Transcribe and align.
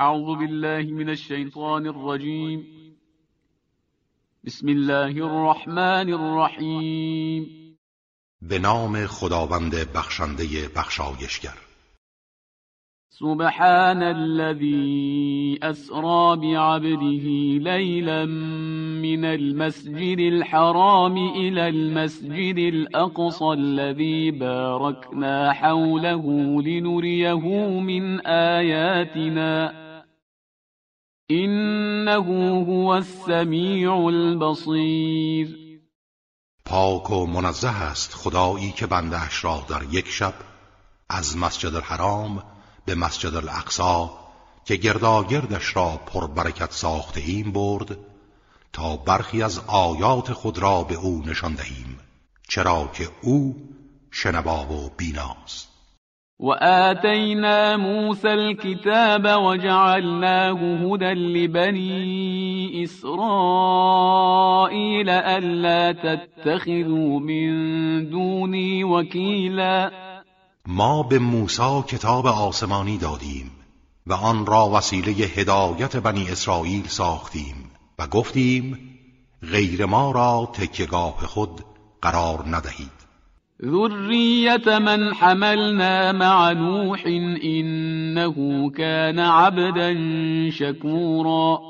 أعوذ 0.00 0.38
بالله 0.38 0.82
من 0.82 1.08
الشیطان 1.08 1.86
الرجیم 1.86 2.66
بسم 4.44 4.68
الله 4.68 5.24
الرحمن 5.24 6.12
الرحیم 6.12 7.46
به 8.42 8.58
نام 8.58 9.06
خداوند 9.06 9.74
بخشنده 9.94 10.68
بخشایشگر. 10.76 11.58
سبحان 13.10 14.02
الذي 14.02 15.58
أسرى 15.62 16.36
بعبده 16.36 17.26
ليلا 17.70 18.24
من 19.02 19.24
المسجد 19.24 20.18
الحرام 20.18 21.16
إلى 21.16 21.68
المسجد 21.68 22.58
الأقصى 22.58 23.52
الذي 23.52 24.30
باركنا 24.30 25.52
حوله 25.52 26.24
لنريه 26.62 27.48
من 27.80 28.20
آياتنا. 28.26 29.89
إنه 31.30 32.64
هو 32.64 32.88
السميع 32.88 33.94
البصير. 33.94 35.60
پاک 36.64 37.10
و 37.10 37.26
منزه 37.26 37.68
است 37.82 38.14
خدایی 38.14 38.72
که 38.72 38.86
بندهش 38.86 39.44
را 39.44 39.64
در 39.68 39.82
یک 39.90 40.08
شب 40.08 40.34
از 41.08 41.36
مسجد 41.36 41.74
الحرام 41.74 42.42
به 42.84 42.94
مسجد 42.94 43.34
الاقصا 43.34 44.10
که 44.64 44.76
گرداگردش 44.76 45.76
را 45.76 46.00
پربرکت 46.06 46.72
ساخته 46.72 47.20
ایم 47.20 47.52
برد 47.52 47.96
تا 48.72 48.96
برخی 48.96 49.42
از 49.42 49.60
آیات 49.66 50.32
خود 50.32 50.58
را 50.58 50.82
به 50.82 50.94
او 50.94 51.22
نشان 51.26 51.54
دهیم 51.54 51.98
چرا 52.48 52.90
که 52.94 53.08
او 53.22 53.68
شنوا 54.10 54.72
و 54.72 54.90
بیناست. 54.96 55.69
و 56.42 56.50
آتینا 56.62 57.76
موسى 57.76 58.28
الكتاب 58.28 59.42
وجعلناه 59.42 60.58
هدى 60.82 61.12
لبني 61.14 62.84
إسرائيل 62.84 63.90
ألا 65.08 65.92
تتخذوا 65.92 67.20
من 67.20 67.50
دوني 68.10 68.84
وكيلا. 68.84 69.90
ما 70.66 71.02
به 71.02 71.18
موسی 71.18 71.82
کتاب 71.88 72.26
آسمانی 72.26 72.98
دادیم 72.98 73.50
و 74.06 74.12
آن 74.12 74.46
را 74.46 74.68
وسیله 74.68 75.12
هدایت 75.12 75.96
بنی 75.96 76.28
اسرائیل 76.30 76.86
ساختیم 76.86 77.70
و 77.98 78.06
گفتیم 78.06 78.78
غیر 79.52 79.86
ما 79.86 80.10
را 80.10 80.50
تکیگاه 80.52 81.26
خود 81.26 81.60
قرار 82.02 82.44
ندهید. 82.46 82.99
ذریت 83.64 84.68
من 84.68 85.14
حملنا 85.14 86.12
مع 86.12 86.52
نوح 86.52 87.02
انه 87.42 88.70
كان 88.70 89.18
عبدا 89.18 89.94
شکورا 90.50 91.60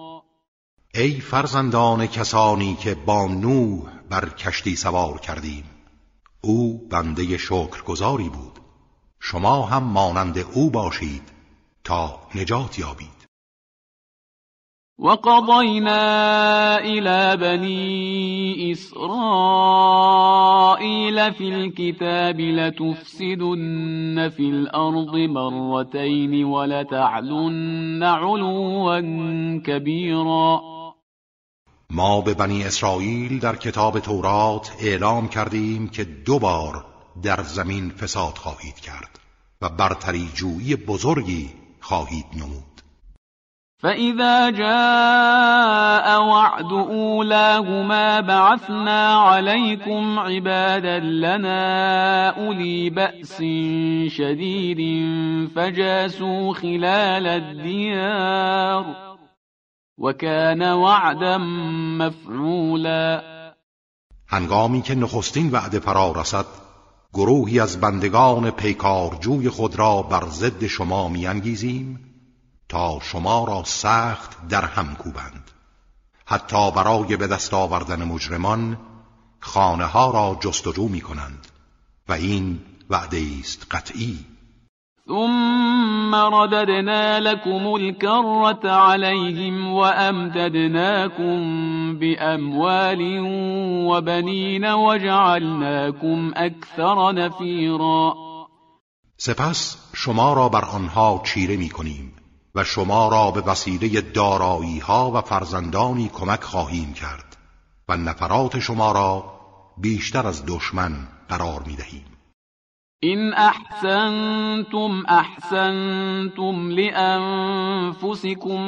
ای 0.95 1.21
فرزندان 1.21 2.07
کسانی 2.07 2.75
که 2.75 2.95
با 2.95 3.27
نوح 3.27 3.91
بر 4.11 4.29
کشتی 4.29 4.77
سوار 4.77 5.19
کردیم 5.19 5.65
او 6.41 6.89
بنده 6.89 7.37
شکرگزاری 7.37 8.29
بود. 8.29 8.59
شما 9.21 9.63
هم 9.63 9.83
مانند 9.83 10.39
او 10.39 10.71
باشید 10.71 11.23
تا 11.85 12.21
نجات 12.35 12.79
یابید. 12.79 13.20
وقضينا 15.01 16.79
إلى 16.79 17.37
بني 17.37 18.73
إسرائيل 18.73 19.12
في 21.34 21.48
الكتاب 21.48 22.41
لتفسدن 22.41 24.28
في 24.37 24.43
الأرض 24.43 25.17
مرتين 25.17 26.45
ولتعلن 26.45 28.03
علوا 28.03 29.01
كبيرا. 29.67 30.61
ما 31.91 32.21
به 32.21 32.34
بنی 32.34 32.65
اسرائیل 32.65 33.39
در 33.39 33.56
کتاب 33.56 33.98
تورات 33.98 34.73
اعلام 34.81 35.28
کردیم 35.28 35.89
که 35.89 36.05
دو 36.05 36.38
بار 36.38 36.84
در 37.22 37.43
زمین 37.43 37.91
فساد 37.91 38.38
خواهید 38.38 38.81
کرد 38.81 39.21
و 39.62 39.69
برتری 39.69 40.28
جویی 40.34 40.77
بزرگی 40.77 41.50
خواهید 41.81 42.27
نمود. 42.37 42.69
فإذا 43.83 44.51
جاء 44.51 46.23
وعد 46.23 46.73
أولاهما 46.73 48.21
بعثنا 48.21 49.15
عليكم 49.15 50.19
عبادا 50.19 50.99
لنا 50.99 52.29
أولي 52.29 52.91
بأس 52.91 53.37
شديد 54.13 54.81
فجاسوا 55.57 56.55
خلال 56.55 57.27
الديار 57.27 58.85
وكان 59.99 60.62
وعدا 60.62 61.39
مفعولا 61.99 63.23
هنگامی 64.29 64.83
که 64.83 64.95
نخستین 64.95 65.51
وعده 65.51 65.79
فرا 65.79 66.12
رسد 66.12 66.47
گروهی 67.15 67.61
از 67.61 67.81
بندگان 67.81 68.51
پیکارجوی 68.51 69.49
خود 69.49 69.79
را 69.79 70.03
بر 70.03 70.27
ضد 70.27 70.67
شما 70.67 71.09
میانگیزیم. 71.09 72.09
تا 72.70 72.98
شما 73.03 73.44
را 73.44 73.62
سخت 73.64 74.48
در 74.48 74.64
هم 74.64 74.94
کوبند. 74.94 75.50
حتی 76.26 76.70
برای 76.70 77.16
به 77.16 77.26
دست 77.26 77.54
آوردن 77.54 78.04
مجرمان 78.04 78.78
خانه 79.41 79.84
ها 79.84 80.10
را 80.10 80.38
جستجو 80.41 80.88
می 80.88 81.00
کنند 81.00 81.47
و 82.08 82.12
این 82.12 82.60
وعده 82.91 83.22
است 83.41 83.66
قطعی. 83.70 84.19
ثم 85.08 86.14
رددنا 86.14 87.19
لكم 87.19 87.75
الكرة 87.75 88.70
عليهم 88.70 89.72
وأمددناكم 89.72 91.38
بأموال 91.98 93.20
وبنين 93.91 94.64
وجعلناكم 94.72 96.32
أكثر 96.37 97.12
نفيرا. 97.12 98.14
سپس 99.16 99.76
شما 99.94 100.32
را 100.32 100.48
بر 100.48 100.64
آنها 100.64 101.22
چیره 101.25 101.56
می 101.56 101.69
کنیم 101.69 102.19
و 102.55 102.65
شما 102.65 103.09
را 103.09 103.31
به 103.31 103.41
وسیله 103.41 104.00
دارایی 104.00 104.78
ها 104.78 105.11
و 105.11 105.21
فرزندانی 105.21 106.09
کمک 106.09 106.43
خواهیم 106.43 106.93
کرد 106.93 107.37
و 107.88 107.97
نفرات 107.97 108.59
شما 108.59 108.93
را 108.93 109.25
بیشتر 109.78 110.27
از 110.27 110.47
دشمن 110.47 110.93
قرار 111.28 111.62
می 111.66 111.77
دهیم 111.77 112.05
این 113.03 113.34
احسنتم 113.34 115.03
احسنتم 115.09 116.71
لانفسكم 116.71 118.22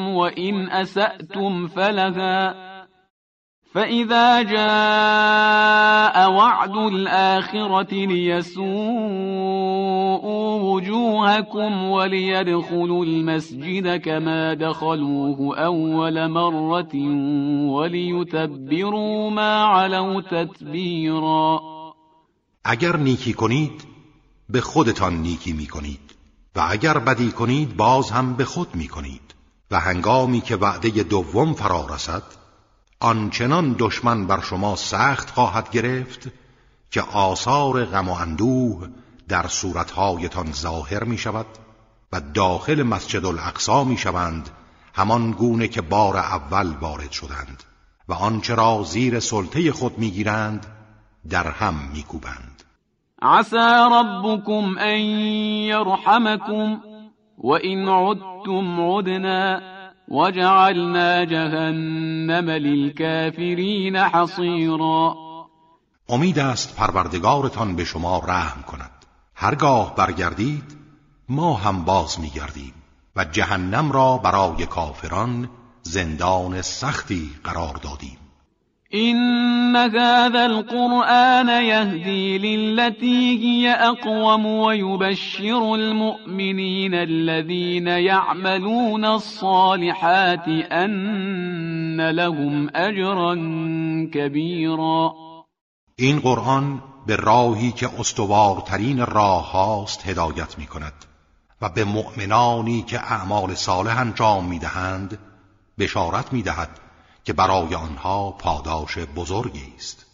و 0.09 0.19
این 0.19 0.69
اسأتم 0.69 1.69
فلها. 1.69 2.72
فإذا 3.75 4.43
جاء 4.43 6.31
وعد 6.31 6.77
الآخرة 6.77 7.95
ليسوءوا 7.95 8.73
وجوهكم 10.63 11.83
وليدخلوا 11.85 13.05
المسجد 13.05 13.97
كما 13.97 14.55
دخلوه 14.55 15.59
أول 15.59 16.29
مرة 16.29 16.95
وليتبروا 17.73 19.31
ما 19.31 19.65
علوا 19.65 20.21
تتبیرا 20.21 21.61
اگر 22.65 22.97
نیکی 22.97 23.33
کنید 23.33 23.85
به 24.49 24.61
خودتان 24.61 25.15
نیکی 25.15 25.53
می 25.53 25.67
کنید 25.67 26.15
و 26.57 26.67
اگر 26.71 26.99
بدی 26.99 27.31
کنید 27.31 27.77
باز 27.77 28.11
هم 28.11 28.35
به 28.35 28.45
خود 28.45 28.75
می 28.75 28.89
کنید 28.89 29.35
و 29.71 29.81
هنگامی 29.81 30.41
که 30.41 30.57
وعده 30.57 31.03
دوم 31.03 31.53
فرا 31.53 31.87
رسد 31.91 32.42
آنچنان 33.03 33.77
دشمن 33.79 34.27
بر 34.27 34.41
شما 34.41 34.77
سخت 34.77 35.31
خواهد 35.31 35.71
گرفت 35.71 36.29
که 36.91 37.03
آثار 37.03 37.85
غم 37.85 38.09
و 38.09 38.13
اندوه 38.13 38.89
در 39.29 39.47
صورتهایتان 39.47 40.53
ظاهر 40.53 41.05
می 41.05 41.19
شود 41.19 41.47
و 42.13 42.21
داخل 42.21 42.83
مسجد 42.83 43.27
الاقصا 43.27 43.85
می 43.85 43.99
شوند 43.99 44.51
همان 44.95 45.31
گونه 45.31 45.69
که 45.69 45.81
بار 45.81 46.17
اول 46.17 46.75
وارد 46.81 47.11
شدند 47.11 47.63
و 48.09 48.13
آنچه 48.13 48.55
را 48.55 48.83
زیر 48.83 49.21
سلطه 49.21 49.73
خود 49.73 49.99
می‌گیرند 49.99 50.67
در 51.31 51.51
هم 51.51 51.75
میکوبند. 51.93 52.63
عسى 53.23 53.89
ربكم 53.93 54.77
ان 54.79 55.01
يرحمكم 55.71 56.81
وان 57.39 57.89
عدتم 57.89 58.81
عدنا 58.81 59.72
وجعلنا 60.13 61.25
جهنم 61.25 62.51
للكافرین 62.51 63.97
حصیرا 63.97 65.17
امید 66.09 66.39
است 66.39 66.77
پروردگارتان 66.77 67.77
به 67.77 67.85
شما 67.85 68.19
رحم 68.19 68.63
کند. 68.63 68.91
هرگاه 69.35 69.95
برگردید 69.95 70.77
ما 71.29 71.55
هم 71.55 71.85
باز 71.85 72.21
میگردیم 72.21 72.75
و 73.17 73.25
جهنم 73.25 73.93
را 73.93 74.19
برای 74.19 74.67
کافران 74.67 75.49
زندان 75.83 76.63
سختی 76.63 77.31
قرار 77.45 77.75
دادیم. 77.75 78.19
إن 78.95 79.77
هذا 79.77 80.47
القرآن 80.47 81.49
يهدي 81.49 82.39
للتي 82.39 83.39
هي 83.39 83.71
أقوم 83.71 84.47
ويبشر 84.47 85.75
المؤمنين 85.75 86.95
الذين 86.95 87.87
يعملون 87.87 89.05
الصالحات 89.05 90.49
أن 90.73 92.11
لهم 92.11 92.69
أجرا 92.77 93.35
كبيرا. 94.15 95.13
این 95.99 96.21
قرآن 96.21 96.81
به 97.07 97.17
راهی 97.17 97.73
که 97.73 98.01
استوارترین 98.01 99.07
راه 99.07 99.53
هاست 99.53 100.09
هدایت 100.09 100.59
می 100.59 100.67
کند 100.67 100.93
و 101.63 101.69
به 101.69 101.85
مؤمنانی 101.85 102.83
که 102.83 103.13
اعمال 103.13 103.55
صالح 103.55 103.99
انجام 103.99 104.45
می 104.45 104.59
دهند 104.59 105.19
بشارت 105.79 106.33
می 106.33 106.43
دهد 106.43 106.82
که 107.25 107.33
برای 107.33 107.75
آنها 107.75 108.31
پاداش 108.31 108.99
بزرگی 108.99 109.73
است. 109.77 110.07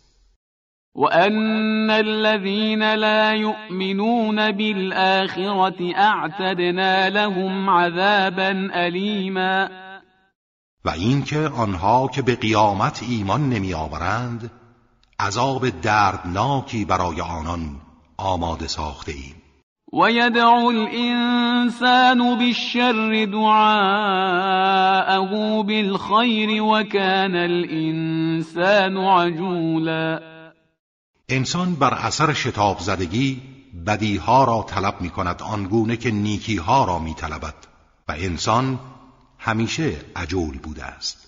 وأن 0.95 1.91
الذين 1.91 2.95
لا 2.95 3.35
يؤمنون 3.35 4.53
بالآخرة 4.53 5.95
اعتدنا 5.97 7.09
لهم 7.09 7.71
عذابا 7.71 8.71
ألیما 8.75 9.69
و 10.85 10.91
اینکه 10.91 11.49
آنها 11.49 12.09
که 12.09 12.23
به 12.23 12.37
قیامت 12.37 13.03
ایمان 13.03 13.49
نمی 13.49 13.75
آورند 13.75 14.51
عذاب 15.21 15.69
دردناکی 15.69 16.85
برای 16.85 17.21
آنان 17.21 17.81
آماده 18.17 18.67
ساخته 18.67 19.13
ایم. 19.13 19.38
ويدعو 19.93 20.71
الإنسان 20.71 22.39
بالشر 22.39 23.25
دعاءه 23.25 24.03
بالخير 25.63 26.63
وكان 26.63 27.35
الإنسان 27.37 28.97
عجولا. 28.97 30.21
انسان 31.31 31.75
بر 31.75 31.95
اثر 32.07 32.33
شتاب 32.33 32.79
زدگی 32.79 33.41
بدیها 33.87 34.45
را 34.45 34.63
طلب 34.69 35.01
می 35.01 35.11
کند 35.11 35.43
آنگونه 35.43 35.97
که 35.97 36.11
نیکیها 36.11 36.85
را 36.85 36.99
می 36.99 37.15
طلبد 37.15 37.55
و 38.09 38.13
انسان 38.13 38.79
همیشه 39.39 39.93
عجول 40.17 40.59
بوده 40.59 40.85
است. 40.85 41.28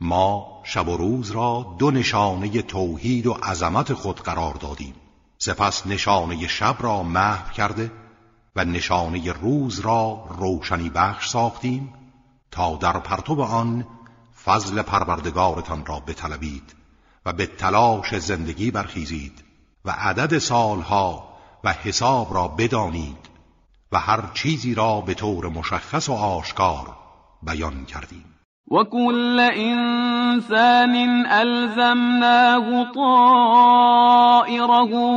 ما 0.00 0.60
شب 0.64 0.88
و 0.88 0.96
روز 0.96 1.30
را 1.30 1.76
دو 1.78 1.90
نشانه 1.90 2.62
توحید 2.62 3.26
و 3.26 3.32
عظمت 3.32 3.92
خود 3.92 4.20
قرار 4.20 4.54
دادیم. 4.54 4.94
سپس 5.38 5.86
نشانه 5.86 6.46
شب 6.46 6.76
را 6.80 7.02
محو 7.02 7.52
کرده 7.52 7.92
و 8.56 8.64
نشانه 8.64 9.32
روز 9.32 9.80
را 9.80 10.26
روشنی 10.38 10.90
بخش 10.90 11.28
ساختیم 11.28 11.94
تا 12.50 12.76
در 12.76 12.98
پرتو 12.98 13.42
آن 13.42 13.86
فضل 14.44 14.82
پروردگارتان 14.82 15.86
را 15.86 16.00
بطلبید 16.00 16.74
و 17.26 17.32
به 17.32 17.46
تلاش 17.46 18.18
زندگی 18.18 18.70
برخیزید 18.70 19.44
و 19.84 19.90
عدد 19.90 20.38
سالها 20.38 21.28
و 21.64 21.72
حساب 21.72 22.34
را 22.34 22.48
بدانید 22.48 23.28
و 23.92 23.98
هر 23.98 24.30
چیزی 24.34 24.74
را 24.74 25.00
به 25.00 25.14
طور 25.14 25.48
مشخص 25.48 26.08
و 26.08 26.12
آشکار 26.12 26.96
بیان 27.42 27.84
کردیم. 27.84 28.37
وكل 28.70 29.40
إنسان 29.40 31.26
ألزمناه 31.26 32.92
طائره 32.94 34.52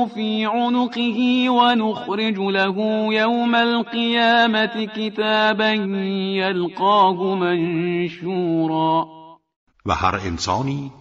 في 0.05 0.45
عنقه 0.45 1.49
ونخرج 1.49 2.37
له 2.39 2.77
يوم 3.13 3.55
القيامة 3.55 4.87
كتابا 4.95 5.71
يلقاه 6.39 7.35
منشورا 7.35 9.07
و 9.85 9.91
هر 9.93 10.15
انسانی 10.15 10.91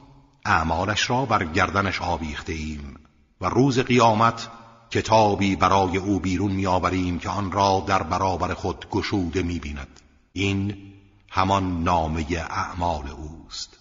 اعمالش 0.47 1.11
را 1.11 1.25
بر 1.25 1.45
گردنش 1.45 2.03
آویخته 2.03 2.53
ایم 2.53 2.97
و 3.41 3.49
روز 3.49 3.79
قیامت 3.79 4.49
کتابی 4.91 5.57
برای 5.57 5.97
او 5.97 6.21
بیرون 6.21 6.53
میآوریم 6.53 7.19
که 7.19 7.29
آن 7.29 7.53
را 7.53 7.85
در 7.87 8.03
برابر 8.03 8.55
خود 8.55 8.87
گشوده 8.91 9.43
می‌بیند. 9.43 10.01
این 10.33 10.90
همان 11.31 11.85
نامه 11.85 12.27
اعمال 12.51 13.05
اوست. 13.09 13.81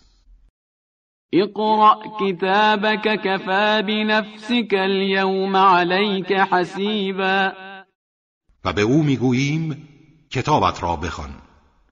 اقرأ 1.34 1.96
كتابك 2.20 3.22
كفى 3.22 3.82
بنفسك 3.88 4.74
اليوم 4.74 5.56
عليك 5.56 6.34
حسیبا. 6.34 7.54
و 8.66 8.74
به 8.74 8.82
او 8.82 9.04
می‌گوییم 9.04 9.88
کتابت 10.32 10.84
را 10.84 10.96
بخوان. 10.96 11.30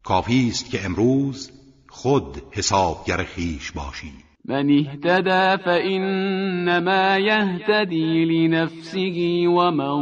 کافی 0.03 0.47
است 0.47 0.71
که 0.71 0.85
امروز 0.85 1.51
خود 1.89 2.41
حسابگر 2.51 3.23
خیش 3.23 3.71
باشی. 3.71 4.13
من 4.45 4.69
اهتدى 4.69 5.63
فإنما 5.63 7.17
يهتدي 7.17 8.25
لنفسه 8.25 9.47
ومن 9.47 9.97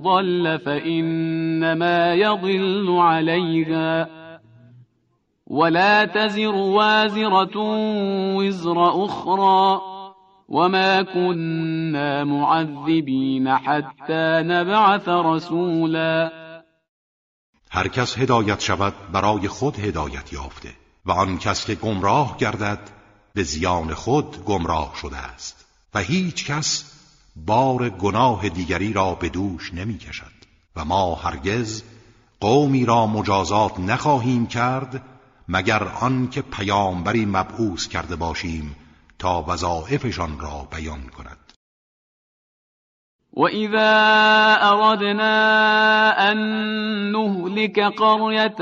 ضل 0.00 0.58
فإنما 0.58 2.14
يضل 2.14 2.90
عليها 2.90 4.23
ولا 5.46 6.06
تزر 6.06 6.54
وازرة 6.54 7.56
وزر 8.36 9.04
أخرى 9.04 9.80
وما 10.48 11.02
كنا 11.02 12.24
معذبين 12.24 13.48
حتى 13.48 14.42
نبعث 14.42 15.08
رسولا. 15.08 16.32
هر 17.70 17.88
کس 17.88 18.18
هدایت 18.18 18.60
شود 18.60 18.94
برای 19.12 19.48
خود 19.48 19.78
هدایت 19.78 20.32
یافته 20.32 20.72
و 21.06 21.12
آن 21.12 21.38
کس 21.38 21.66
که 21.66 21.74
گمراه 21.74 22.36
گردد 22.36 22.90
به 23.34 23.42
زیان 23.42 23.94
خود 23.94 24.44
گمراه 24.44 24.94
شده 25.00 25.16
است. 25.16 25.66
و 25.94 25.98
هیچ 25.98 26.46
کس 26.46 26.84
بار 27.36 27.88
گناه 27.88 28.48
دیگری 28.48 28.92
را 28.92 29.14
به 29.14 29.28
دوش 29.28 29.74
نمی 29.74 29.98
کشد. 29.98 30.34
و 30.76 30.84
ما 30.84 31.14
هرگز 31.14 31.82
قومی 32.40 32.84
را 32.84 33.06
مجازات 33.06 33.80
نخواهیم 33.80 34.46
کرد 34.46 35.02
مگر 35.48 35.82
آن 36.00 36.28
که 36.28 36.42
پیامبری 36.42 37.26
مبعوث 37.26 37.88
کرده 37.88 38.16
باشیم 38.16 38.76
تا 39.18 39.44
وظایفشان 39.48 40.40
را 40.40 40.68
بیان 40.70 41.02
کند. 41.16 41.44
وإذا 43.36 43.92
أردنا 44.62 46.30
أن 46.30 46.38
نهلك 47.12 47.80
قرية 47.80 48.56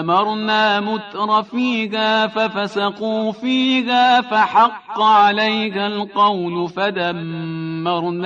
أمرنا 0.00 0.80
متر 0.80 1.42
فيها 1.42 2.26
ففسقوا 2.26 3.32
فيها 3.32 4.20
فحق 4.20 5.00
عليها 5.00 5.86
القول 5.86 6.68
فدمرناها 6.68 8.18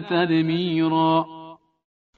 تدمیرا 0.00 1.26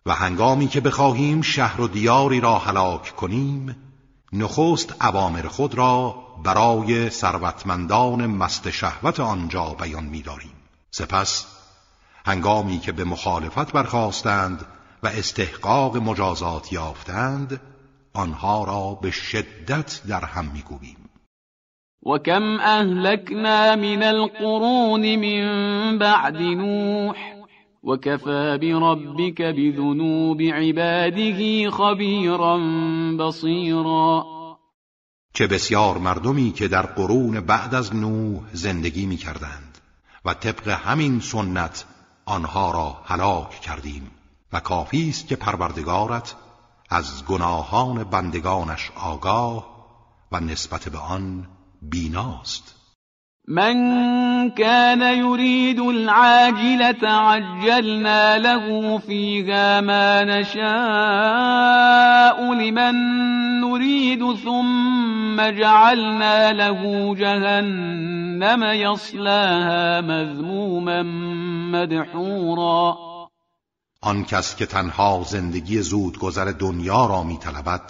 و 0.07 0.13
هنگامی 0.13 0.69
که 0.69 0.81
بخواهیم 0.81 1.43
شهر 1.43 1.81
و 1.81 1.89
دیاری 1.89 2.41
را 2.41 2.59
هلاک 2.59 3.17
کنیم 3.17 3.88
نخست 4.33 4.95
عوامر 5.01 5.43
خود 5.43 5.75
را 5.75 6.15
برای 6.45 7.11
ثروتمندان 7.11 8.27
مست 8.27 8.71
شهوت 8.71 9.21
آنجا 9.21 9.77
بیان 9.81 10.05
می‌داریم. 10.05 10.55
سپس 10.91 11.47
هنگامی 12.27 12.79
که 12.79 12.93
به 12.93 13.05
مخالفت 13.05 13.73
برخواستند 13.73 14.65
و 15.03 15.07
استحقاق 15.07 15.97
مجازات 15.97 16.73
یافتند 16.73 17.61
آنها 18.15 18.65
را 18.65 18.99
به 19.03 19.11
شدت 19.11 20.01
در 20.09 20.25
هم 20.25 20.45
می‌گوییم. 20.45 21.11
و 22.07 22.19
کم 22.19 22.61
اهلکنا 22.61 23.77
من 23.77 24.03
القرون 24.03 25.17
من 25.17 25.99
بعد 25.99 26.37
نوح 26.37 27.38
وكفى 27.83 28.59
بربك 28.61 29.43
بذنوب 29.43 30.41
عباده 30.41 31.71
خبيرا 31.71 32.59
بصيرا. 33.19 34.25
چه 35.35 35.47
بسیار 35.47 35.99
مردمی 35.99 36.53
که 36.53 36.69
در 36.69 36.87
قرون 36.87 37.41
بعد 37.41 37.75
از 37.75 37.95
نوح 37.95 38.41
زندگی 38.53 39.07
می 39.07 39.17
کردند 39.17 39.79
و 40.25 40.35
طبق 40.35 40.69
همین 40.69 41.21
سنت 41.21 41.85
آنها 42.25 42.71
را 42.71 42.97
هلاک 43.05 43.51
کردیم 43.51 44.11
و 44.53 44.61
کافی 44.61 45.09
است 45.09 45.29
که 45.29 45.37
پروردگارت 45.37 46.35
از 46.91 47.25
گناهان 47.25 48.05
بندگانش 48.05 48.91
آگاه 48.97 49.67
و 50.33 50.41
نسبت 50.41 50.89
به 50.89 50.99
آن 50.99 51.49
بیناست. 51.83 52.78
من 53.49 54.51
كان 54.51 55.03
يريد 55.03 55.81
العاجلة 55.81 57.09
عجلنا 57.09 58.39
له 58.39 58.99
فيها 58.99 59.81
ما 59.81 60.25
نشاء 60.25 60.65
لمن 62.55 62.95
نريد 63.61 64.35
ثم 64.35 65.41
جعلنا 65.41 66.53
له 66.53 67.15
جهنم 67.15 68.63
يصلاها 68.65 70.01
مذموما 70.01 71.03
مدحورا. 71.73 72.97
آن 74.03 74.25
کس 74.25 74.57
که 74.57 74.67
تنها 74.67 75.23
زندگی 75.27 75.83
زود 75.83 76.19
گذر 76.19 76.45
دنیا 76.45 77.07
را 77.07 77.23
می 77.23 77.39
طلبد 77.39 77.83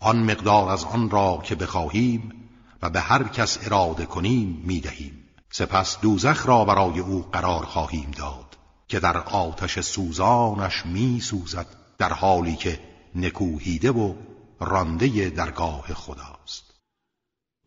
آن 0.00 0.22
مقدار 0.22 0.68
از 0.68 0.84
آن 0.84 1.10
را 1.10 1.42
که 1.44 1.54
بخواهیم 1.54 2.39
و 2.82 2.90
به 2.90 3.00
هر 3.00 3.22
کس 3.22 3.66
اراده 3.66 4.06
کنیم 4.06 4.62
می 4.66 4.80
دهیم 4.80 5.20
سپس 5.50 6.00
دوزخ 6.00 6.46
را 6.46 6.64
برای 6.64 7.00
او 7.00 7.24
قرار 7.32 7.64
خواهیم 7.64 8.10
داد 8.18 8.56
که 8.88 9.00
در 9.00 9.16
آتش 9.16 9.80
سوزانش 9.80 10.86
می 10.86 11.20
سوزد 11.20 11.66
در 11.98 12.12
حالی 12.12 12.56
که 12.56 12.78
نکوهیده 13.14 13.90
و 13.90 14.14
رانده 14.60 15.30
درگاه 15.30 15.94
خداست. 15.94 16.70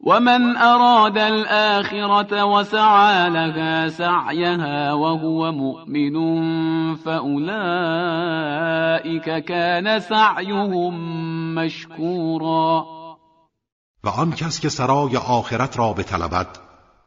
ومن 0.06 0.58
أراد 0.58 1.18
الآخرة 1.18 2.44
وسعى 2.44 3.30
لها 3.30 3.90
سعيها 3.90 4.94
وهو 4.94 5.52
مؤمن 5.52 6.16
فأولئك 6.96 7.66
كان 9.46 10.00
سعيهم 10.00 10.94
مشكورا. 11.56 13.03
و 14.04 14.10
آن 14.10 14.32
کس 14.32 14.60
که 14.60 14.70
سرای 14.70 15.18
آخرت 15.18 15.78
را 15.78 15.94
بطلبد 15.94 16.48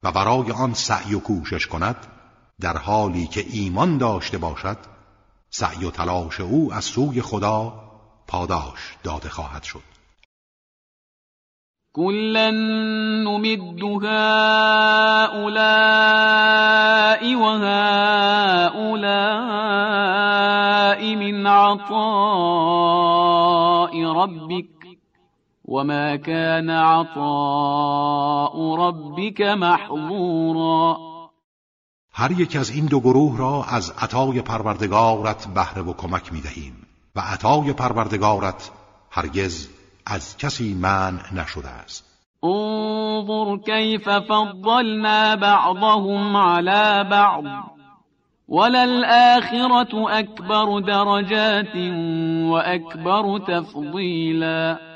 و 0.03 0.13
برای 0.13 0.53
آن 0.53 0.75
سعی 0.75 1.15
و 1.15 1.21
کوشش 1.21 1.67
کند 1.67 1.97
در 2.61 2.77
حالی 2.77 3.27
که 3.27 3.45
ایمان 3.53 3.99
داشته 3.99 4.39
باشد 4.39 4.79
سعی 5.51 5.85
و 5.85 5.91
تلاش 5.91 6.41
او 6.41 6.73
از 6.73 6.85
سوی 6.85 7.23
خدا 7.23 7.73
پاداش 8.27 8.97
داده 9.03 9.29
خواهد 9.29 9.63
شد. 9.63 9.83
كلا 11.93 12.51
نمد 12.51 13.61
هؤلاء 14.05 15.27
وهؤلاء 17.35 17.87
من 21.15 21.47
عطاء 21.47 21.97
ربك 24.23 24.76
وما 25.69 26.17
كان 26.17 26.71
عطاء 26.71 28.55
ربك 28.77 29.41
محظورا. 29.41 30.97
هر 32.13 32.41
یک 32.41 32.57
از 32.57 32.71
این 32.71 32.87
دو 32.87 33.01
گروه 33.01 33.39
را 33.39 33.65
از 33.69 33.95
عطای 33.99 34.43
پروردگارت 34.43 35.49
بهره 35.55 35.83
و 35.83 35.93
کمک 35.93 36.33
می 36.33 36.41
دهیم 36.41 36.87
و 37.17 37.21
عطای 37.21 37.73
پروردگارت 37.73 38.71
هرگز 39.11 39.69
از 40.07 40.37
کسی 40.37 40.75
منع 40.75 41.35
نشده 41.35 41.69
است. 41.69 42.05
انظر 42.43 43.57
كيف 43.57 44.09
فضلنا 44.09 45.37
بعضهم 45.37 46.37
على 46.37 47.05
بعض 47.11 47.45
وللآخرة 48.49 50.19
أكبر 50.19 50.81
درجات 50.81 51.77
وأكبر 52.51 53.39
تفضیلا. 53.39 54.96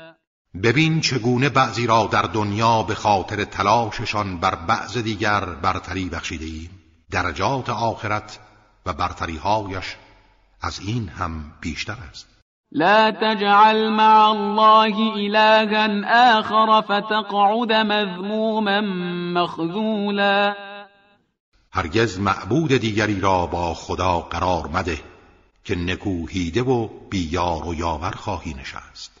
ببین 0.63 1.01
چگونه 1.01 1.49
بعضی 1.49 1.87
را 1.87 2.09
در 2.11 2.21
دنیا 2.21 2.83
به 2.83 2.95
خاطر 2.95 3.43
تلاششان 3.43 4.37
بر 4.37 4.55
بعض 4.55 4.97
دیگر 4.97 5.45
برتری 5.45 6.09
بخشیده 6.09 6.45
ایم 6.45 6.69
درجات 7.11 7.69
آخرت 7.69 8.39
و 8.85 8.93
برتریهایش 8.93 9.95
از 10.61 10.79
این 10.79 11.07
هم 11.09 11.53
بیشتر 11.61 11.97
است. 12.09 12.27
لا 12.71 13.11
تجعل 13.11 13.89
مع 13.89 14.29
الله 14.29 14.95
إلها 15.15 16.39
آخر 16.39 16.81
فتقعد 16.81 17.71
مذموما 17.71 18.81
مخذولا. 19.41 20.55
هرگز 21.71 22.19
معبود 22.19 22.77
دیگری 22.77 23.19
را 23.19 23.45
با 23.45 23.73
خدا 23.73 24.19
قرار 24.19 24.67
مده 24.67 24.99
که 25.63 25.75
نکوهیده 25.75 26.61
و 26.61 26.87
بیار 27.09 27.67
و 27.67 27.73
یاور 27.73 28.11
خواهی 28.11 28.53
نشست. 28.53 29.20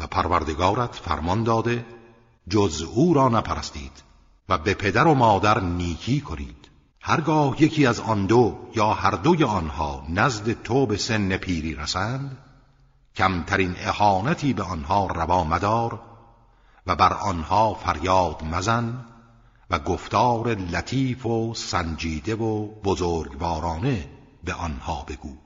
و 0.00 0.06
پروردگارت 0.06 0.94
فرمان 0.94 1.44
داده 1.44 1.86
جز 2.48 2.82
او 2.82 3.14
را 3.14 3.28
نپرستید 3.28 4.02
و 4.48 4.58
به 4.58 4.74
پدر 4.74 5.06
و 5.06 5.14
مادر 5.14 5.60
نیکی 5.60 6.20
کنید. 6.20 6.68
هرگاه 7.00 7.62
یکی 7.62 7.86
از 7.86 8.00
آن 8.00 8.26
دو 8.26 8.58
یا 8.74 8.94
هر 8.94 9.10
دوی 9.10 9.44
آنها 9.44 10.06
نزد 10.08 10.62
تو 10.62 10.86
به 10.86 10.96
سن 10.96 11.36
پیری 11.36 11.74
رسند 11.74 12.38
کمترین 13.16 13.74
اهانتی 13.78 14.52
به 14.52 14.62
آنها 14.62 15.06
روا 15.06 15.44
مدار 15.44 16.00
و 16.86 16.96
بر 16.96 17.12
آنها 17.12 17.74
فریاد 17.74 18.44
مزن 18.44 19.04
و 19.70 19.78
گفتار 19.78 20.54
لطیف 20.54 21.26
و 21.26 21.54
سنجیده 21.54 22.34
و 22.34 22.66
بزرگوارانه 22.66 24.08
به 24.44 24.54
آنها 24.54 25.04
بگو. 25.08 25.43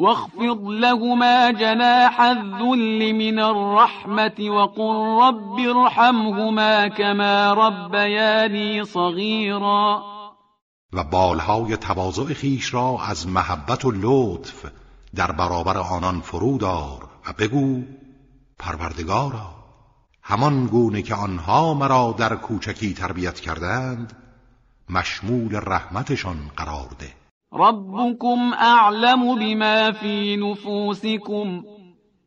واخفض 0.00 0.60
لهما 0.64 1.50
جناح 1.50 2.20
الذل 2.20 3.12
من 3.12 3.38
الرحمة 3.38 4.50
وقل 4.50 4.96
رب 5.22 5.58
ارحمهما 5.58 6.88
كما 6.88 7.52
ربياني 7.52 8.84
صغيرا. 8.84 10.02
و 10.92 11.04
بالهای 11.04 11.76
تواضع 11.76 12.34
خیش 12.34 12.74
را 12.74 12.98
از 13.08 13.28
محبت 13.28 13.84
و 13.84 13.90
لطف 13.90 14.66
در 15.14 15.32
برابر 15.32 15.78
آنان 15.78 16.20
فرودار 16.20 17.08
و 17.28 17.32
بگو 17.38 17.82
پروردگارا 18.58 19.54
همان 20.22 20.66
گونه 20.66 21.02
که 21.02 21.14
آنها 21.14 21.74
مرا 21.74 22.14
در 22.18 22.36
کوچکی 22.36 22.94
تربیت 22.94 23.40
کردند 23.40 24.12
مشمول 24.90 25.60
رحمتشان 25.62 26.50
قرار 26.56 26.88
ده. 26.98 27.19
ربكم 27.54 28.52
اعلم 28.54 29.34
بما 29.34 29.92
في 29.92 30.36
نفوسكم 30.36 31.62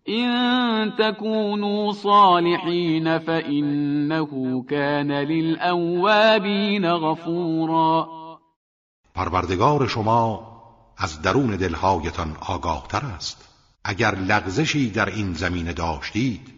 إن 0.09 0.91
تكونوا 0.99 1.91
صالحين 1.91 3.19
فإنه 3.19 4.63
كان 4.69 5.11
للأوابين 5.11 6.85
غفورا. 6.85 8.07
پروردگار 9.15 9.87
شما 9.87 10.53
از 10.97 11.21
درون 11.21 11.55
دلهایتان 11.55 12.35
آگاهتر 12.47 13.05
است. 13.05 13.49
اگر 13.83 14.15
لغزشی 14.15 14.89
در 14.89 15.05
این 15.05 15.33
زمینه 15.33 15.73
داشتید 15.73 16.53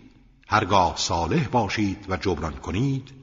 هرگاه 0.47 0.93
صالح 0.95 1.47
باشید 1.47 2.05
و 2.09 2.17
جبران 2.17 2.53
کنید 2.53 3.13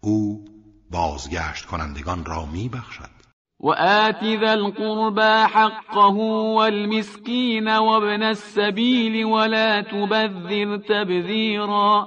او 0.00 0.44
بازگشت 0.90 1.66
کنندگان 1.66 2.24
را 2.24 2.46
می 2.46 2.68
بخشد 2.68 3.19
وآت 3.60 4.24
ذا 4.24 4.52
القربى 4.52 5.46
حقه 5.46 6.16
والمسكين 6.58 7.68
وابن 7.68 8.22
السبيل 8.22 9.24
ولا 9.24 9.80
تبذر 9.80 10.76
تبذیرا 10.76 12.06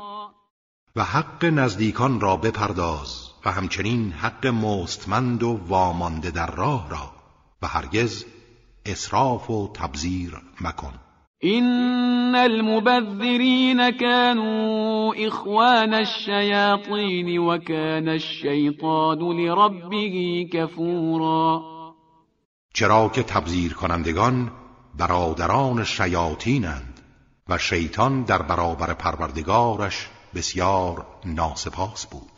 و 0.95 1.03
حق 1.03 1.45
نزدیکان 1.45 2.19
را 2.21 2.37
بپرداز 2.37 3.29
و 3.45 3.51
همچنین 3.51 4.11
حق 4.11 4.47
مستمند 4.47 5.43
و 5.43 5.59
وامانده 5.67 6.31
در 6.31 6.51
راه 6.51 6.89
را 6.89 7.11
و 7.61 7.67
هرگز 7.67 8.25
اسراف 8.85 9.49
و 9.49 9.73
تبذیر 9.73 10.31
مکن. 10.61 10.93
إن 11.43 12.35
المبذرين 12.35 13.89
كانوا 13.89 15.27
إخوان 15.27 15.93
الشياطين 15.93 17.39
وكان 17.39 18.09
الشيطان 18.09 19.19
لربه 19.19 20.47
كفورا. 20.53 21.61
چرا 22.73 23.09
که 23.09 23.23
تبذیر 23.23 23.73
کنندگان 23.73 24.51
برادران 24.97 25.83
شیاطینند 25.83 26.99
و 27.49 27.57
شیطان 27.57 28.23
در 28.23 28.41
برابر 28.41 28.93
پروردگارش 28.93 30.09
بسیار 30.35 31.05
ناسپاس 31.25 32.05
بود. 32.05 32.32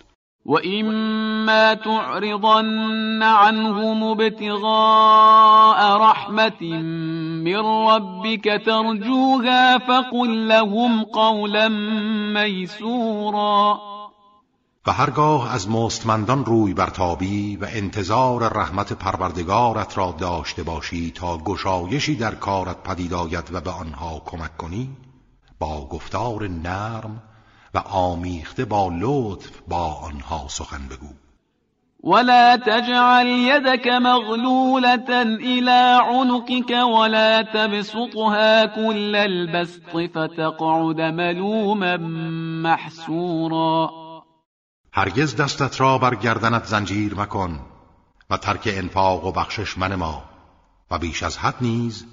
وإما 0.45 1.73
تعرضن 1.73 3.23
عنهم 3.23 4.03
ابتغاء 4.03 5.97
رحمة 5.97 6.63
من 7.43 7.65
ربك 7.89 8.61
ترجوها 8.65 9.77
فقل 9.77 10.47
لهم 10.47 11.03
قولا 11.03 11.67
میسورا 12.33 13.79
و 14.87 14.91
هرگاه 14.91 15.53
از 15.53 15.69
مستمندان 15.69 16.45
روی 16.45 16.73
برتابی 16.73 17.55
و 17.55 17.67
انتظار 17.69 18.53
رحمت 18.53 18.93
پروردگارت 18.93 19.97
را 19.97 20.15
داشته 20.19 20.63
باشی 20.63 21.11
تا 21.11 21.37
گشایشی 21.37 22.15
در 22.15 22.35
کارت 22.35 22.83
پدید 22.83 23.13
آید 23.13 23.49
و 23.53 23.61
به 23.61 23.71
آنها 23.71 24.21
کمک 24.25 24.57
کنی 24.57 24.89
با 25.59 25.87
گفتار 25.87 26.47
نرم 26.47 27.23
و 27.75 27.77
آمیخته 27.77 28.65
با 28.65 28.91
لطف 29.01 29.51
با 29.67 29.93
آنها 29.93 30.47
سخن 30.47 30.87
بگو. 30.87 31.13
ولا 32.03 32.57
تجعل 32.57 33.27
يدك 33.27 33.87
مغلولة 33.87 35.21
إلى 35.21 35.99
عنقك 36.09 36.71
ولا 36.71 37.41
تبسطها 37.41 38.65
كل 38.65 39.15
البسط 39.15 40.09
فتقعد 40.13 41.01
ملوما 41.01 41.97
محسورا. 42.63 43.91
هرگز 44.93 45.35
دستت 45.35 45.81
را 45.81 45.97
بر 45.97 46.15
گردنت 46.15 46.65
زنجیر 46.65 47.15
مکن 47.15 47.59
و 48.29 48.37
ترک 48.37 48.69
انفاق 48.73 49.25
و 49.25 49.31
بخشش 49.31 49.77
من 49.77 49.95
ما 49.95 50.23
و 50.91 50.97
بیش 50.97 51.23
از 51.23 51.37
حد 51.37 51.55
نیز 51.61 52.05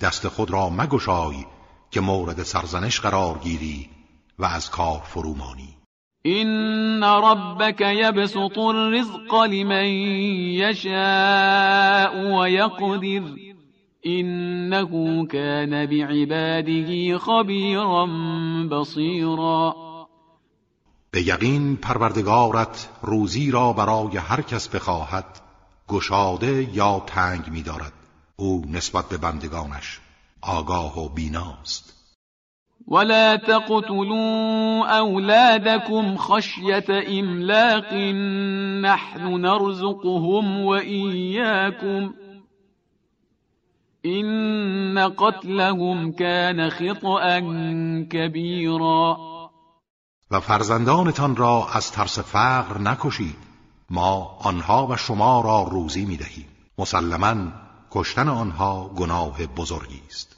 دست 0.00 0.28
خود 0.28 0.50
را 0.50 0.70
مگشای 0.70 1.46
که 1.90 2.00
مورد 2.00 2.42
سرزنش 2.42 3.00
قرار 3.00 3.38
گیری 3.38 3.97
و 4.38 4.44
از 4.44 4.70
کار 4.70 5.00
فرومانی. 5.04 5.78
این 6.22 7.02
ربک 7.04 7.80
یبسط 7.80 8.58
الرزق 8.58 9.34
لمن 9.34 9.86
یشاء 10.54 12.12
و 12.40 12.48
یقدر 12.48 13.22
انه 14.04 15.26
كان 15.26 15.86
بعباده 15.86 17.18
خبیرا 17.18 18.06
بصیرا 18.70 19.74
به 21.10 21.22
یقین 21.22 21.76
پروردگارت 21.76 22.88
روزی 23.02 23.50
را 23.50 23.72
برای 23.72 24.16
هر 24.16 24.42
کس 24.42 24.68
بخواهد 24.68 25.40
گشاده 25.88 26.76
یا 26.76 27.02
تنگ 27.06 27.48
می‌دارد. 27.48 27.92
او 28.36 28.64
نسبت 28.72 29.08
به 29.08 29.16
بندگانش 29.16 30.00
آگاه 30.40 31.04
و 31.04 31.08
بیناست 31.08 31.87
ولا 32.90 33.36
تقتلوا 33.36 34.86
أولادكم 34.98 36.16
خشية 36.16 37.20
إملاق 37.20 37.94
نحن 38.82 39.40
نرزقهم 39.40 40.60
وإياكم 40.60 42.12
إن 44.06 44.98
قتلهم 44.98 46.12
كان 46.12 46.70
خطأ 46.70 47.40
كبيرا. 48.10 49.16
و 50.30 50.40
فرزندانتان 50.40 51.36
را 51.36 51.66
از 51.72 51.92
ترس 51.92 52.18
فقر 52.18 52.78
نکشید. 52.78 53.36
ما 53.90 54.38
آنها 54.40 54.86
و 54.86 54.96
شما 54.96 55.40
را 55.40 55.68
روزی 55.70 56.04
می 56.04 56.16
دهیم 56.16 56.46
مسلما 56.78 57.52
کشتن 57.90 58.28
آنها 58.28 58.90
گناه 58.96 59.46
بزرگی 59.46 60.02
است. 60.08 60.37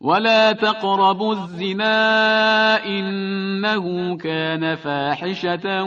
ولا 0.00 0.52
تقربوا 0.52 1.34
الزنا 1.34 2.84
إنه 2.86 4.16
كان 4.16 4.76
فاحشة 4.76 5.84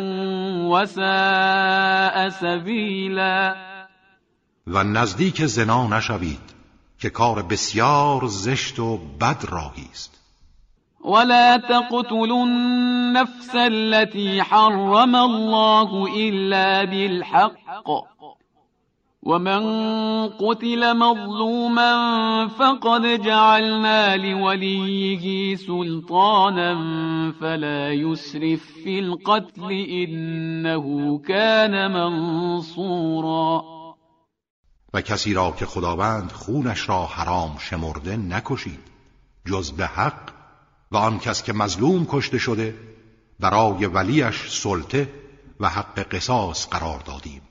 وساء 0.70 2.30
سبیلا 2.30 3.56
و 4.68 4.84
نزدیک 4.84 5.46
زنا 5.46 5.88
نشوید 5.88 6.54
که 7.00 7.10
کار 7.10 7.42
بسیار 7.42 8.28
زشت 8.28 8.80
و 8.80 8.98
بد 8.98 9.46
راهی 9.50 9.88
است. 9.92 10.20
ولا 11.06 11.58
تقتلوا 11.58 12.44
النفس 12.44 13.56
التي 13.56 14.40
حرم 14.40 15.16
الله 15.16 16.08
إلا 16.18 16.86
بالحق. 16.86 18.13
ومن 19.26 19.64
قتل 20.30 20.98
مظلوما 20.98 22.48
فقد 22.48 23.22
جعلنا 23.24 24.18
لوليه 24.18 25.56
سلطانا 25.56 26.74
فلا 27.42 27.94
يسرف 27.94 28.62
في 28.84 29.00
القتل 29.00 29.72
إنه 29.72 31.18
كان 31.28 31.92
منصورا 31.92 33.64
و 34.94 35.02
کسی 35.02 35.34
را 35.34 35.52
که 35.52 35.66
خداوند 35.66 36.32
خونش 36.32 36.90
را 36.90 37.06
حرام 37.06 37.56
شمرده 37.60 38.18
نکشید 38.18 38.80
جز 39.46 39.72
به 39.72 39.86
حق 39.86 40.30
و 40.92 40.98
آن 40.98 41.20
کس 41.20 41.44
که 41.44 41.54
مظلوم 41.54 42.08
کشته 42.10 42.38
شده 42.38 42.76
برای 43.40 43.86
ولیش 43.86 44.50
سلطه 44.50 45.10
و 45.60 45.70
حق 45.70 46.00
قصاص 46.00 46.68
قرار 46.68 47.00
دادیم. 47.00 47.42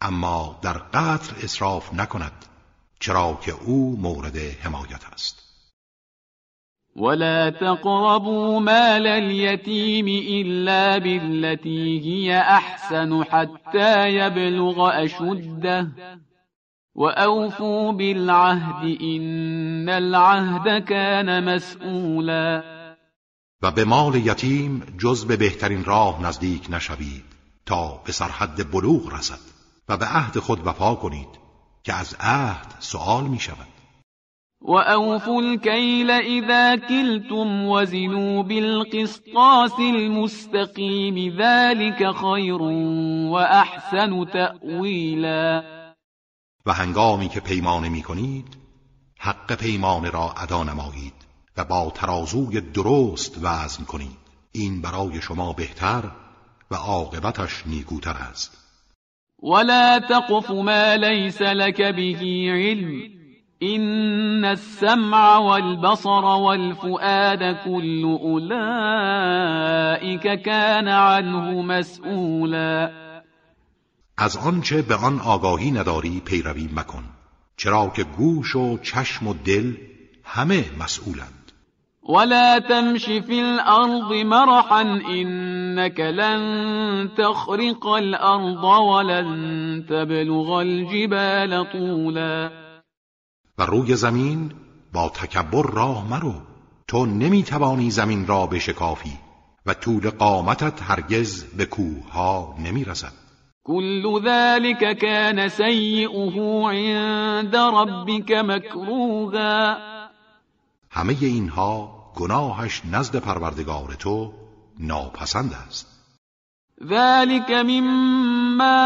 اما 0.00 0.58
در 0.62 0.78
قتل 0.78 1.44
اصراف 1.44 1.94
نکند 1.94 2.44
چرا 3.00 3.38
که 3.42 3.52
او 3.52 3.96
مورد 4.00 4.36
حمایت 4.36 5.04
است. 5.12 5.44
ولا 6.96 7.50
تقربوا 7.50 8.60
مال 8.60 9.06
اليتيم 9.06 10.06
إلا 10.06 10.98
بالتي 10.98 12.00
هي 12.00 12.38
أحسن 12.38 13.24
حتى 13.24 14.08
يبلغ 14.08 15.04
أشده. 15.04 15.88
وأوفوا 16.94 17.92
بالعهد 17.92 19.00
إن 19.00 19.88
العهد 19.88 20.84
كان 20.84 21.54
مسئولا. 21.54 22.62
و 23.62 23.70
به 23.70 23.84
مال 23.84 24.14
یتیم 24.14 24.82
جز 24.98 25.26
به 25.26 25.36
بهترین 25.36 25.84
راه 25.84 26.22
نزدیک 26.22 26.66
نشوید 26.70 27.24
تا 27.66 28.02
به 28.04 28.12
سرحد 28.12 28.70
بلوغ 28.70 29.14
رسد. 29.14 29.57
و 29.88 29.96
به 29.96 30.06
عهد 30.06 30.38
خود 30.38 30.66
وفا 30.66 30.94
کنید 30.94 31.28
که 31.82 31.94
از 31.94 32.16
عهد 32.20 32.74
سؤال 32.78 33.24
می 33.24 33.40
شود. 33.40 33.66
و 34.60 34.72
اوفوا 34.72 35.34
الكیل 35.34 36.10
اذا 36.10 36.76
کلتم 36.76 37.68
وزنوا 37.68 38.42
بالقسطاس 38.42 39.78
المستقیم 39.78 41.36
ذلك 41.38 42.12
خیر 42.12 42.62
و 42.62 43.34
احسن 43.34 44.24
تأویلا 44.24 45.62
و 46.66 46.72
هنگامی 46.72 47.28
که 47.28 47.40
پیمانه 47.40 47.88
می 47.88 48.02
کنید 48.02 48.56
حق 49.18 49.54
پیمانه 49.54 50.10
را 50.10 50.34
ادا 50.36 50.64
نمایید 50.64 51.14
و 51.56 51.64
با 51.64 51.90
ترازوی 51.94 52.60
درست 52.60 53.38
وزن 53.42 53.84
کنید. 53.84 54.18
این 54.52 54.82
برای 54.82 55.22
شما 55.22 55.52
بهتر 55.52 56.10
و 56.70 56.74
عاقبتش 56.74 57.66
نیکوتر 57.66 58.16
است. 58.16 58.67
ولا 59.42 59.98
تقف 59.98 60.50
ما 60.50 60.96
ليس 60.96 61.42
لك 61.42 61.82
به 61.82 62.50
علم 62.50 63.18
إن 63.62 64.44
السمع 64.44 65.38
والبصر 65.38 66.24
والفؤاد 66.24 67.56
كل 67.64 68.18
أولئك 68.22 69.42
كان 70.42 70.88
عنه 70.88 71.62
مسئولا. 71.62 72.92
از 74.18 74.36
آنچه 74.36 74.82
به 74.82 74.94
آن 74.94 75.20
آگاهی 75.20 75.70
نداری 75.70 76.20
پیروی 76.20 76.68
مکن 76.76 77.04
چرا 77.56 77.92
که 77.96 78.04
گوش 78.04 78.56
و 78.56 78.78
چشم 78.78 79.26
و 79.26 79.34
دل 79.44 79.74
همه 80.24 80.64
مسئولند. 80.78 81.37
ولا 82.08 82.58
تمش 82.58 83.04
في 83.04 83.40
الأرض 83.40 84.12
مرحا 84.12 84.82
إنك 85.10 86.00
لن 86.00 87.08
تخرق 87.16 87.86
الأرض 87.86 88.64
ولن 88.64 89.84
تبلغ 89.88 90.50
الجبال 90.50 91.64
طولا. 91.72 92.50
و 93.58 93.62
روی 93.62 93.96
زمین 93.96 94.52
با 94.92 95.08
تکبر 95.08 95.70
راه 95.70 96.08
مرو. 96.10 96.34
تو 96.88 97.06
نمی‌توانی 97.06 97.90
زمین 97.90 98.26
را 98.26 98.46
بشکافی 98.46 99.18
و 99.66 99.74
طول 99.74 100.10
قامتت 100.10 100.82
هرگز 100.82 101.44
به 101.44 101.64
کوه 101.64 102.12
ها 102.12 102.54
نمی‌رسد. 102.58 103.12
كل 103.64 104.20
ذلك 104.24 104.98
كان 104.98 105.48
سيئه 105.48 106.66
عند 106.68 107.56
ربك 107.56 108.30
مكروها. 108.32 109.76
همه 110.90 111.16
اینها 111.20 111.97
گناهش 112.18 112.82
نزد 112.92 113.16
پروردگار 113.16 113.94
تو 113.98 114.32
ناپسند 114.78 115.52
است. 115.68 115.86
ذلك 116.84 117.50
مما 117.50 118.76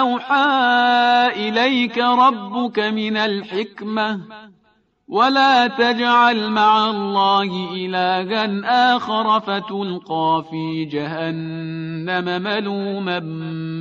اوحى 0.00 1.48
اليك 1.48 1.98
ربك 1.98 2.78
من 2.78 3.16
الحكمه 3.16 4.20
ولا 5.08 5.68
تجعل 5.68 6.50
مع 6.50 6.90
الله 6.90 7.50
إلها 7.72 8.96
آخر 8.96 9.40
فتلقى 9.40 10.44
في 10.50 10.86
جهنم 10.92 12.42
ملوما 12.42 13.20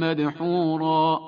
مدحورا. 0.05 1.19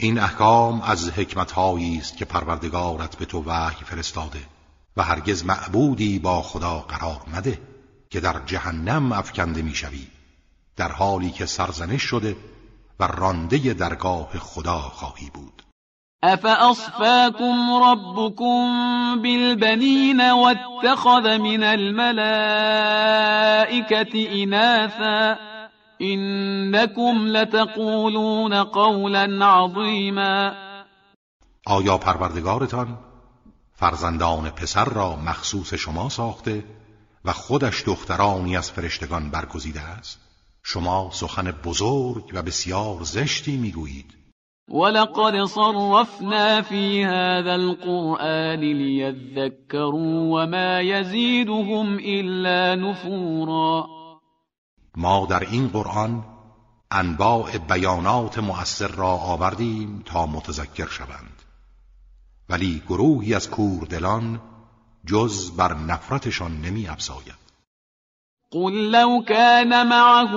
این 0.00 0.18
احکام 0.18 0.80
از 0.80 1.10
حکمتهایی 1.10 1.98
است 1.98 2.16
که 2.16 2.24
پروردگارت 2.24 3.16
به 3.16 3.24
تو 3.24 3.42
وحی 3.46 3.84
فرستاده. 3.84 4.55
و 4.96 5.02
هرگز 5.02 5.44
معبودی 5.44 6.18
با 6.18 6.42
خدا 6.42 6.78
قرار 6.78 7.20
مده 7.34 7.58
که 8.10 8.20
در 8.20 8.40
جهنم 8.46 9.12
افکنده 9.12 9.62
می‌شوی 9.62 10.06
در 10.76 10.92
حالی 10.92 11.30
که 11.30 11.46
سرزنش 11.46 12.02
شده 12.02 12.36
و 13.00 13.06
رانده 13.06 13.74
درگاه 13.74 14.38
خدا 14.38 14.78
خواهی 14.78 15.30
بود. 15.34 15.62
افاصفاكم 16.22 17.74
ربكم 17.82 18.66
بالبنين 19.22 20.30
واتخذ 20.30 21.38
من 21.38 21.62
الملائكة 21.62 22.12
اناثا 24.42 25.38
انكم 26.00 27.26
لتقولون 27.26 28.64
قولا 28.64 29.46
عظیما. 29.46 30.52
آیا 31.66 31.98
پروردگارتان 31.98 32.98
فرزندان 33.78 34.50
پسر 34.50 34.84
را 34.84 35.16
مخصوص 35.16 35.74
شما 35.74 36.08
ساخته 36.08 36.64
و 37.24 37.32
خودش 37.32 37.82
دخترانی 37.86 38.56
از 38.56 38.70
فرشتگان 38.70 39.30
برگزیده 39.30 39.80
است. 39.80 40.20
شما 40.62 41.10
سخن 41.12 41.50
بزرگ 41.50 42.30
و 42.32 42.42
بسیار 42.42 43.02
زشتی 43.02 43.56
می‌گویید. 43.56 44.14
ولقد 44.68 45.44
صرفنا 45.44 46.62
في 46.62 47.04
هذا 47.04 47.52
القرآن 47.52 48.60
ليذكروا 48.60 50.28
وما 50.30 50.80
يزيدهم 50.80 51.98
إلا 51.98 52.74
نفورا. 52.74 53.86
ما 54.96 55.26
در 55.26 55.40
این 55.40 55.68
قرآن 55.68 56.24
انواع 56.90 57.58
بیانات 57.58 58.38
مؤثر 58.38 58.88
را 58.88 59.10
آوردیم 59.10 60.02
تا 60.06 60.26
متذکر 60.26 60.86
شوند. 60.86 61.35
ولی 62.48 62.82
گروهی 62.88 63.34
از 63.34 63.50
کوردلان 63.50 64.40
جز 65.06 65.56
بر 65.56 65.74
نفرتشان 65.74 66.60
نمی 66.60 66.88
افزاید. 66.88 67.46
قل 68.50 68.90
لو 68.90 69.22
كان 69.22 69.86
معه 69.86 70.34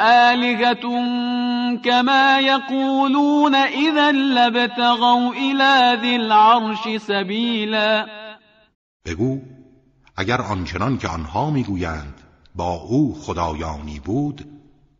آلهة 0.00 0.84
كما 1.84 2.40
يقولون 2.40 3.54
إذا 3.54 4.12
لبتغوا 4.12 5.32
إلى 5.32 5.98
ذي 6.00 6.16
العرش 6.16 7.00
سبيلا. 7.02 8.06
بگو 9.04 9.40
اگر 10.16 10.40
آنچنان 10.40 10.98
که 10.98 11.08
آنها 11.08 11.50
می‌گویند 11.50 12.14
با 12.54 12.72
او 12.72 13.14
خدایانی 13.22 14.00
بود 14.00 14.44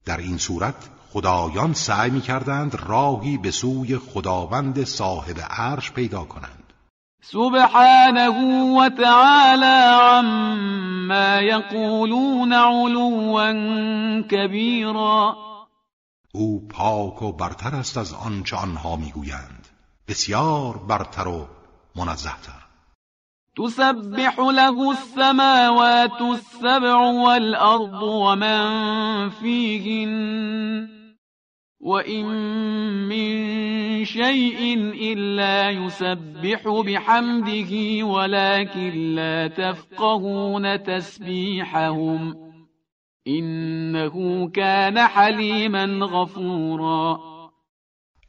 در 0.05 0.17
این 0.17 0.39
صورت 0.39 0.91
خدایان 1.17 1.73
سعی 1.73 2.11
می‌کردند 2.11 2.75
راهی 2.87 3.39
به 3.39 3.51
سوی 3.51 3.99
خداوند 3.99 4.85
صاحب 4.85 5.37
عرش 5.51 5.93
پیدا 5.93 6.25
کنند. 6.25 6.73
سبحانه 7.23 8.29
وتعالى 8.79 9.77
عما 10.01 11.41
يقولون 11.41 12.53
علوا 12.53 13.53
كبيرا 14.23 15.37
او 16.35 16.69
پاک 16.69 17.23
و 17.23 17.33
برتر 17.33 17.75
است 17.77 17.99
از 17.99 18.15
آنچه 18.15 18.57
آنها 18.57 18.97
می‌گویند. 18.97 19.69
بسیار 20.09 20.77
برتر 20.77 21.29
و 21.29 21.47
منزهتر. 21.97 22.67
تسبح 23.59 24.41
له 24.41 24.89
السماوات 24.89 26.23
السبع 26.23 26.95
والأرض 26.95 28.03
ومن 28.03 29.31
فيهن 29.31 30.96
وإن 31.81 32.27
من 33.09 34.05
شيء 34.05 34.61
إلا 35.13 35.71
يسبح 35.71 36.69
بحمده 36.69 38.05
ولكن 38.07 39.15
لا 39.15 39.49
تفقهون 39.49 40.83
تسبيحهم 40.83 42.35
إنه 43.29 44.49
كان 44.51 44.99
حلیما 44.99 46.07
غفورا. 46.07 47.21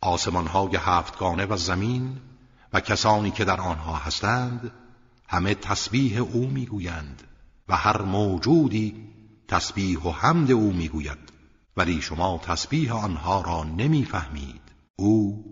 آسمان 0.02 0.48
های 0.48 0.76
هفتگانه 0.76 1.46
و 1.46 1.58
زمین 1.58 2.18
و 2.74 2.80
کسانی 2.80 3.32
که 3.32 3.46
در 3.46 3.62
آنها 3.62 3.96
هستند 3.96 4.72
همه 5.28 5.54
تسبیح 5.56 6.22
او 6.22 6.48
می‌گویند 6.48 7.24
و 7.70 7.76
هر 7.76 8.02
موجودی 8.02 8.96
تسبیح 9.48 10.00
و 10.00 10.12
حمد 10.12 10.52
او 10.52 10.74
می‌گوید. 10.74 11.37
ولی 11.78 12.02
شما 12.02 12.38
تسبیح 12.38 13.06
آنها 13.06 13.42
را 13.42 13.64
نمی‌فهمید. 13.64 14.62
او 14.96 15.44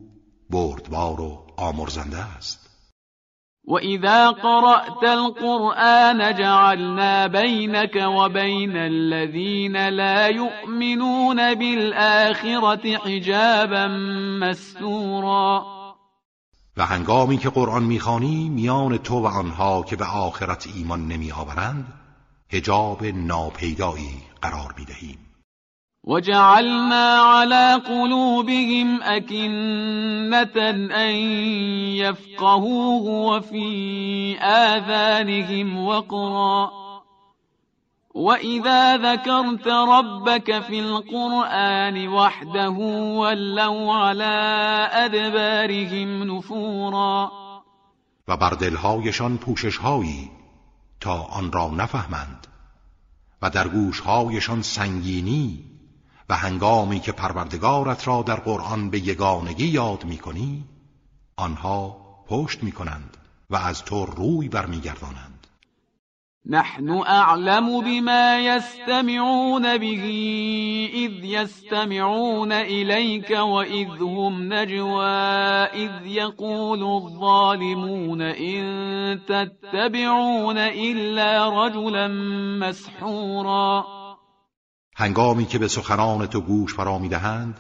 بردبار 0.50 1.22
و 1.22 1.48
آمرزنده 1.58 2.18
است. 2.18 2.70
وإذا 3.68 4.32
قرأت 4.32 5.04
القرآن 5.04 6.36
جعلنا 6.36 7.28
بينك 7.28 7.96
وبين 7.96 8.78
الذين 8.78 9.90
لا 9.90 10.28
يؤمنون 10.28 11.56
بالآخرة 11.56 12.98
حجابا 12.98 13.88
مستورا. 14.40 15.66
و 16.78 16.86
هنگامی 16.86 17.38
که 17.38 17.50
قرآن 17.50 17.84
می‌خوانی 17.84 18.50
میان 18.50 18.98
تو 18.98 19.20
و 19.20 19.28
آنها 19.28 19.84
که 19.84 19.96
به 19.96 20.06
آخرت 20.06 20.68
ایمان 20.76 21.08
نمیآورند 21.08 21.94
حجاب 22.52 23.06
ناپیدایی 23.06 24.24
قرار 24.42 24.74
می‌دهیم 24.78 25.25
وجعلنا 26.06 27.18
على 27.18 27.74
قلوبهم 27.74 29.02
أكنة 29.02 30.70
أن 30.94 31.16
يفقهوه 31.98 33.04
وفي 33.04 34.38
آذانهم 34.42 35.86
وقرا. 35.86 36.72
وإذا 38.14 38.98
ذكرت 38.98 39.68
ربك 39.68 40.60
في 40.60 40.80
القرآن 40.80 42.08
وحده 42.08 42.78
ولوا 43.18 43.94
على 43.94 44.36
أدبارهم 44.92 46.24
نفورا. 46.24 47.32
و 48.28 48.38
بر 48.38 48.54
دلهایشان 48.54 49.38
پوششهایی 49.38 50.32
تا 51.02 51.22
آن 51.24 51.52
را 51.52 51.68
نفهمند. 51.68 52.48
و 53.42 53.50
در 53.50 53.68
گوشهایشان 53.68 54.62
سنگینی 54.62 55.75
و 56.30 56.36
هنگامی 56.36 57.00
که 57.00 57.12
پروردگارت 57.12 58.08
را 58.08 58.22
در 58.22 58.36
قرآن 58.36 58.90
به 58.90 59.00
یگانگی 59.00 59.68
یاد 59.68 60.06
می 60.06 60.18
کنی 60.18 60.64
آنها 61.38 61.98
پشت 62.28 62.64
می 62.64 62.72
کنند 62.72 63.18
و 63.50 63.56
از 63.56 63.84
تو 63.84 64.06
روی 64.06 64.50
برمیگردانند. 64.50 65.48
نحن 66.48 66.90
اعلم 66.90 67.82
بما 67.82 68.40
يستمعون 68.40 69.78
به 69.78 69.94
اذ 70.94 71.24
يستمعون 71.24 72.52
اليك 72.52 73.30
واذ 73.30 74.02
هم 74.02 74.54
نجوى 74.54 75.06
اذ 75.74 76.06
يقول 76.06 76.84
الظالمون 76.84 78.22
ان 78.22 79.22
تتبعون 79.28 80.58
الا 80.58 81.66
رجلا 81.66 82.08
مسحورا. 82.60 84.05
هنگامی 84.98 85.46
که 85.46 85.58
به 85.60 85.68
سخنان 85.68 86.28
تو 86.28 86.42
گوش 86.42 86.74
فرا 86.74 86.98
می‌دهند 86.98 87.58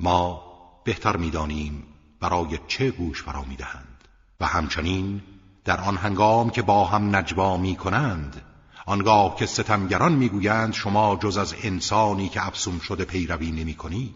ما 0.00 0.42
بهتر 0.84 1.16
می‌دانیم 1.16 1.84
برای 2.20 2.58
چه 2.66 2.90
گوش 2.90 3.22
فرا 3.22 3.42
می‌دهند 3.42 4.08
و 4.40 4.46
همچنین 4.46 5.22
در 5.64 5.80
آن 5.80 5.96
هنگام 5.96 6.50
که 6.50 6.62
با 6.62 6.84
هم 6.84 7.16
نجوا 7.16 7.56
می 7.56 7.76
کنند 7.76 8.42
آنگاه 8.86 9.36
که 9.36 9.46
ستمگران 9.46 10.12
می‌گویند 10.12 10.72
شما 10.72 11.16
جز 11.16 11.36
از 11.38 11.54
انسانی 11.62 12.28
که 12.28 12.46
افسون 12.46 12.78
شده 12.78 13.04
پیروی 13.04 13.50
نمی 13.50 13.74
کنید 13.74 14.14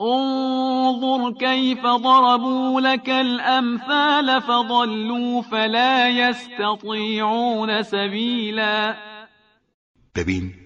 انظر 0.00 1.32
كيف 1.38 1.82
ضربوا 1.82 2.80
لك 2.80 3.08
الامثال 3.08 4.40
فضلوا 4.40 5.42
فلا 5.42 6.08
يستطيعون 6.08 7.82
سبيلا 7.82 8.94
ببین 10.14 10.59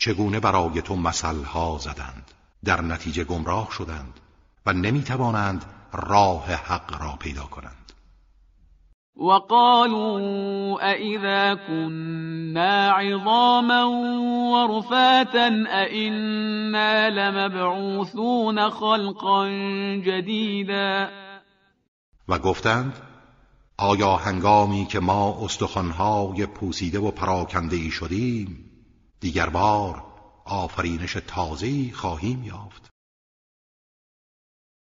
چگونه 0.00 0.40
برای 0.40 0.82
تو 0.82 0.96
مثلها 0.96 1.78
زدند؟ 1.80 2.30
در 2.64 2.80
نتیجه 2.80 3.24
گمراه 3.24 3.68
شدند 3.70 4.20
و 4.66 4.72
نمی‌توانند 4.72 5.64
راه 5.92 6.46
حق 6.52 7.02
را 7.02 7.16
پیدا 7.20 7.42
کنند. 7.42 7.92
وقالوا 9.16 10.78
أئذا 10.80 11.54
كنا 11.54 12.92
عظاما 12.92 13.84
ورفاتا 14.52 15.48
أئنا 15.68 17.08
لمبعوثون 17.08 18.70
خلقا 18.70 19.48
جديدا. 20.06 21.08
و 22.28 22.38
گفتند 22.38 22.92
آیا 23.78 24.16
هنگامی 24.16 24.86
که 24.86 25.00
ما 25.00 25.38
استخوانهای 25.44 26.46
پوسیده 26.46 26.98
و 26.98 27.10
پراکنده 27.10 27.76
ای 27.76 27.90
شدیم 27.90 28.69
دیگر 29.20 29.48
بار 29.48 30.02
آفرینش 30.44 31.16
تازه‌ای 31.26 31.90
خواهیم 31.94 32.44
یافت. 32.44 32.90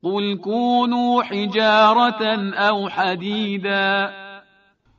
قل 0.03 0.37
كونوا 0.37 1.23
حجارة 1.23 2.23
او 2.69 2.89
حدیدا. 2.89 4.11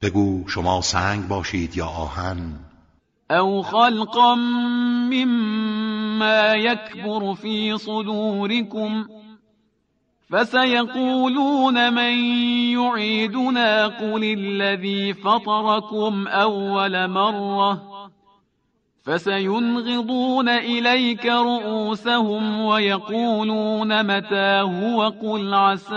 بگو 0.02 0.48
شما 0.48 0.80
سنگ 0.80 1.28
باشید 1.28 1.76
یا 1.76 1.86
آهن. 1.86 2.58
او 3.30 3.62
خلقا 3.62 4.34
مما 5.14 6.54
يكبر 6.54 7.34
في 7.34 7.78
صدوركم 7.78 9.06
فسيقولون 10.30 11.92
من 11.92 12.14
يعيدنا 12.72 13.86
قل 13.86 14.24
الذي 14.24 15.14
فطركم 15.14 16.28
اول 16.28 17.08
مره 17.08 17.91
فسينغضون 19.04 20.48
إليك 20.48 21.26
رؤوسهم 21.26 22.60
ويقولون 22.60 24.02
متى 24.02 24.60
هو 24.60 25.08
قل 25.22 25.54
عسى 25.54 25.94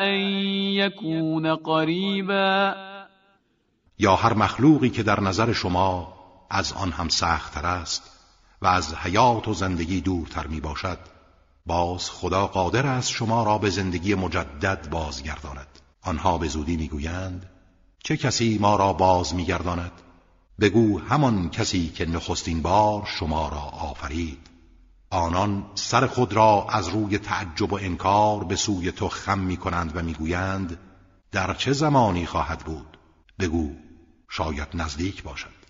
أن 0.00 0.20
يكون 0.76 1.56
قریبا 1.56 2.74
یا 3.98 4.14
هر 4.14 4.34
مخلوقی 4.34 4.90
که 4.90 5.02
در 5.02 5.20
نظر 5.20 5.52
شما 5.52 6.14
از 6.50 6.72
آن 6.72 6.92
هم 6.92 7.08
سختتر 7.08 7.66
است 7.66 8.10
و 8.62 8.66
از 8.66 8.94
حیات 8.94 9.48
و 9.48 9.54
زندگی 9.54 10.00
دورتر 10.00 10.46
می 10.46 10.60
باشد 10.60 10.98
باز 11.66 12.10
خدا 12.10 12.46
قادر 12.46 12.86
است 12.86 13.10
شما 13.10 13.42
را 13.44 13.58
به 13.58 13.70
زندگی 13.70 14.14
مجدد 14.14 14.90
بازگرداند. 14.90 15.66
آنها 16.02 16.38
به 16.38 16.48
زودی 16.48 16.76
می‌گویند 16.76 17.50
چه 18.04 18.16
کسی 18.16 18.58
ما 18.60 18.76
را 18.76 18.92
باز 18.92 19.34
میگرداند؟ 19.34 19.92
بگو 20.60 20.98
همان 20.98 21.50
کسی 21.50 21.88
که 21.88 22.06
نخستین 22.06 22.62
بار 22.62 23.02
شما 23.06 23.48
را 23.48 23.88
آفرید. 23.90 24.38
آنان 25.10 25.64
سر 25.74 26.06
خود 26.06 26.32
را 26.32 26.66
از 26.70 26.88
روی 26.88 27.18
تعجب 27.18 27.72
و 27.72 27.78
انکار 27.82 28.44
به 28.44 28.56
سوی 28.56 28.92
تو 28.92 29.08
خم 29.08 29.38
می 29.38 29.56
کنند 29.56 29.96
و 29.96 30.02
می‌گویند 30.02 30.78
در 31.32 31.54
چه 31.54 31.72
زمانی 31.72 32.26
خواهد 32.26 32.58
بود؟ 32.58 32.98
بگو 33.38 33.70
شاید 34.30 34.68
نزدیک 34.74 35.22
باشد. 35.22 35.62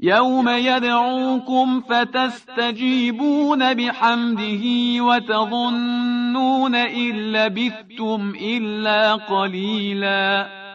یوم 0.00 0.48
یدعوکم 0.48 1.80
فتستجیبون 1.80 3.74
بحمده 3.74 5.02
وتظنون 5.02 6.74
إن 6.74 7.12
لبثتم 7.12 8.32
إلا 8.40 9.16
قلیلا. 9.16 10.67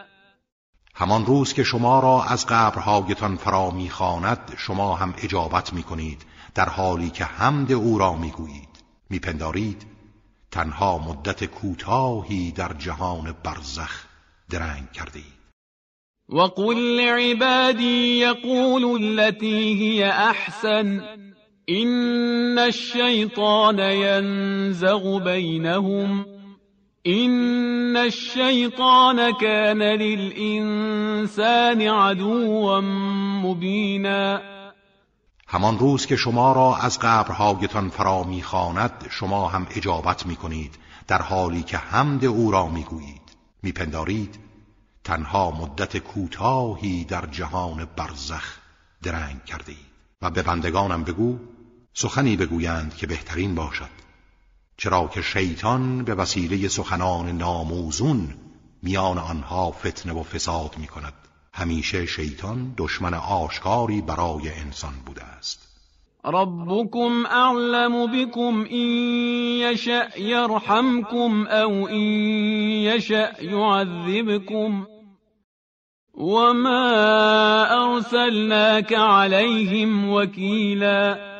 همان 0.94 1.26
روز 1.26 1.52
که 1.52 1.62
شما 1.62 2.00
را 2.00 2.24
از 2.24 2.46
قبرهایتان 2.46 3.36
فرا 3.36 3.70
می‌خواند 3.70 4.54
شما 4.56 4.94
هم 4.94 5.14
اجابت 5.22 5.72
می‌کنید 5.72 6.22
در 6.54 6.68
حالی 6.68 7.10
که 7.10 7.24
حمد 7.24 7.72
او 7.72 7.98
را 7.98 8.14
می‌گویید. 8.14 8.68
میپندارید 9.10 9.86
تنها 10.50 10.98
مدت 10.98 11.44
کوتاهی 11.44 12.52
در 12.52 12.72
جهان 12.72 13.34
برزخ 13.44 14.04
درنگ 14.50 14.92
کرده 14.92 15.18
اید 15.18 15.34
وقل 16.28 16.76
لعبادي 16.76 18.18
يقولوا 18.20 18.98
التي 18.98 19.74
هي 19.74 20.04
احسن 20.04 21.02
ان 21.68 22.58
الشيطان 22.58 23.78
ينزغ 23.78 25.18
بينهم 25.24 26.33
إن 27.06 27.96
الشيطان 27.96 29.30
كان 29.30 29.82
للإنسان 29.82 31.80
عدوا 31.80 32.80
مبینا 33.44 34.40
همان 35.48 35.78
روز 35.78 36.06
که 36.06 36.16
شما 36.16 36.52
را 36.52 36.76
از 36.76 36.98
قبرهایتان 36.98 37.88
فرا 37.88 38.22
می‌خواند 38.22 39.06
شما 39.10 39.48
هم 39.48 39.66
اجابت 39.76 40.26
می‌کنید 40.26 40.74
در 41.06 41.22
حالی 41.22 41.62
که 41.62 41.76
حمد 41.76 42.24
او 42.24 42.50
را 42.50 42.66
می‌گویید. 42.66 43.36
میپندارید 43.62 44.38
تنها 45.04 45.50
مدت 45.50 45.96
کوتاهی 45.96 47.04
در 47.04 47.26
جهان 47.26 47.88
برزخ 47.96 48.58
درنگ 49.02 49.44
کرده 49.44 49.74
و 50.22 50.30
به 50.30 50.42
بندگانم 50.42 51.04
بگو 51.04 51.38
سخنی 51.94 52.36
بگویند 52.36 52.96
که 52.96 53.06
بهترین 53.06 53.54
باشد. 53.54 54.03
چرا 54.76 55.10
که 55.14 55.22
شیطان 55.22 56.04
به 56.04 56.14
وسیله 56.14 56.68
سخنان 56.68 57.28
ناموزون 57.28 58.34
میان 58.82 59.18
آنها 59.18 59.70
فتنه 59.70 60.12
و 60.12 60.22
فساد 60.22 60.74
می 60.78 60.86
کند 60.86 61.12
همیشه 61.52 62.06
شیطان 62.06 62.74
دشمن 62.76 63.14
آشکاری 63.14 64.00
برای 64.00 64.50
انسان 64.50 64.92
بوده 65.06 65.24
است. 65.24 65.68
ربكم 66.24 67.26
اعلم 67.26 68.06
بكم 68.06 68.66
ان 68.70 68.88
يشأ 69.60 70.08
يرحمكم 70.18 71.46
او 71.46 71.88
ان 71.88 72.00
يشأ 72.84 73.32
يعذبكم 73.40 74.86
وما 76.14 76.86
ارسلناك 77.84 78.92
عليهم 78.92 80.10
وكيلا 80.10 81.33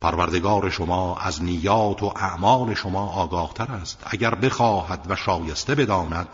پروردگار 0.00 0.70
شما 0.70 1.16
از 1.16 1.42
نیات 1.42 2.02
و 2.02 2.12
اعمال 2.16 2.74
شما 2.74 3.06
آگاهتر 3.06 3.72
است. 3.72 4.02
اگر 4.06 4.34
بخواهد 4.34 5.06
و 5.08 5.16
شایسته 5.16 5.74
بداند 5.74 6.28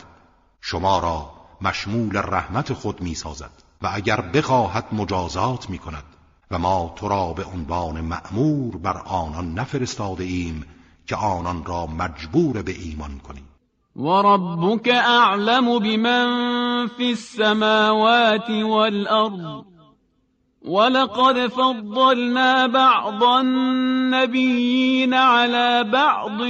شما 0.61 0.99
را 0.99 1.31
مشمول 1.61 2.17
رحمت 2.17 2.73
خود 2.73 3.01
می 3.01 3.15
سازد 3.15 3.51
و 3.83 3.91
اگر 3.93 4.21
بخواهد 4.21 4.87
مجازات 4.93 5.71
می 5.71 5.79
کند 5.79 6.05
و 6.51 6.59
ما 6.59 6.93
تو 6.97 7.09
را 7.09 7.33
به 7.33 7.45
عنوان 7.45 8.01
مأمور 8.01 8.77
بر 8.77 8.99
آنان 8.99 9.55
نفرستاده 9.55 10.25
ایم 10.25 10.65
که 11.07 11.17
آنان 11.17 11.65
را 11.65 11.87
مجبور 11.87 12.63
به 12.63 12.73
ایمان 12.73 13.19
کنیم. 13.19 13.49
وربك 13.97 14.89
اعلم 14.89 15.79
بمن 15.79 16.89
في 16.97 17.09
السماوات 17.09 18.51
والارض. 18.51 19.72
ولقد 20.65 21.49
فضلنا 21.49 22.67
بعض 22.67 23.23
النبيين 23.23 25.15
على 25.15 25.85
بعض 25.85 26.41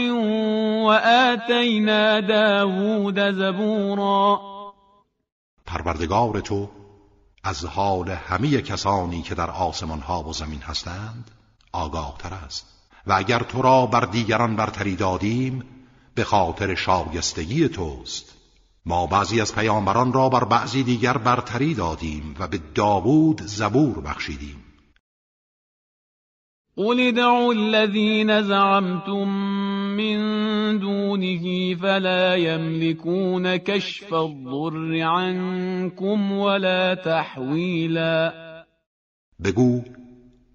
وآتينا 0.86 2.20
داود 2.20 3.18
زبورا. 3.30 4.40
پروردگار 5.66 6.40
تو 6.40 6.68
از 7.44 7.64
حال 7.64 8.10
همه 8.10 8.62
کسانی 8.62 9.22
که 9.22 9.34
در 9.34 9.50
آسمان 9.50 10.00
ها 10.00 10.22
و 10.22 10.32
زمین 10.32 10.62
هستند 10.62 11.30
آگاه 11.72 12.14
تر 12.18 12.34
است. 12.34 12.66
و 13.06 13.12
اگر 13.12 13.38
تو 13.38 13.62
را 13.62 13.86
بر 13.86 14.00
دیگران 14.00 14.56
برتری 14.56 14.96
دادیم 14.96 15.64
به 16.14 16.24
خاطر 16.24 16.74
شایستگی 16.74 17.68
توست. 17.68 18.41
ما 18.86 19.06
بعضی 19.06 19.40
از 19.40 19.54
پیامبران 19.54 20.12
را 20.12 20.28
بر 20.28 20.44
بعضی 20.44 20.82
دیگر 20.82 21.18
برتری 21.18 21.74
دادیم 21.74 22.34
و 22.38 22.48
به 22.48 22.58
داوود 22.74 23.42
زبور 23.42 24.00
بخشیدیم. 24.00 24.56
قل 26.76 27.00
ادعوا 27.00 27.52
الذين 27.52 28.42
زعمتم 28.42 29.28
من 29.96 30.78
دونه 30.78 31.74
فلا 31.74 32.36
يملكون 32.36 33.56
كشف 33.56 34.12
الضر 34.12 35.02
عنكم 35.02 36.32
ولا 36.32 36.94
تحویلا 36.94 38.32
بگو 39.44 39.82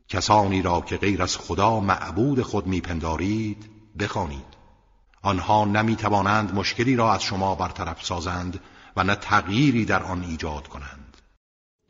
کسانی 0.10 0.62
را 0.62 0.82
که 0.82 0.98
غیر 0.98 1.22
از 1.22 1.38
خدا 1.38 1.80
معبود 1.80 2.42
خود 2.42 2.68
میپندارید 2.68 3.70
بخوانید. 4.00 4.57
آنها 5.28 5.66
نمی 5.66 5.96
توانند 5.96 6.56
مشکلی 6.56 6.96
را 6.96 7.14
از 7.14 7.24
شما 7.24 7.56
برطرف 7.56 8.04
سازند 8.04 8.60
و 8.98 9.04
نه 9.04 9.16
تغییری 9.16 9.86
در 9.86 10.04
آن 10.04 10.24
ایجاد 10.24 10.68
کنند. 10.68 11.18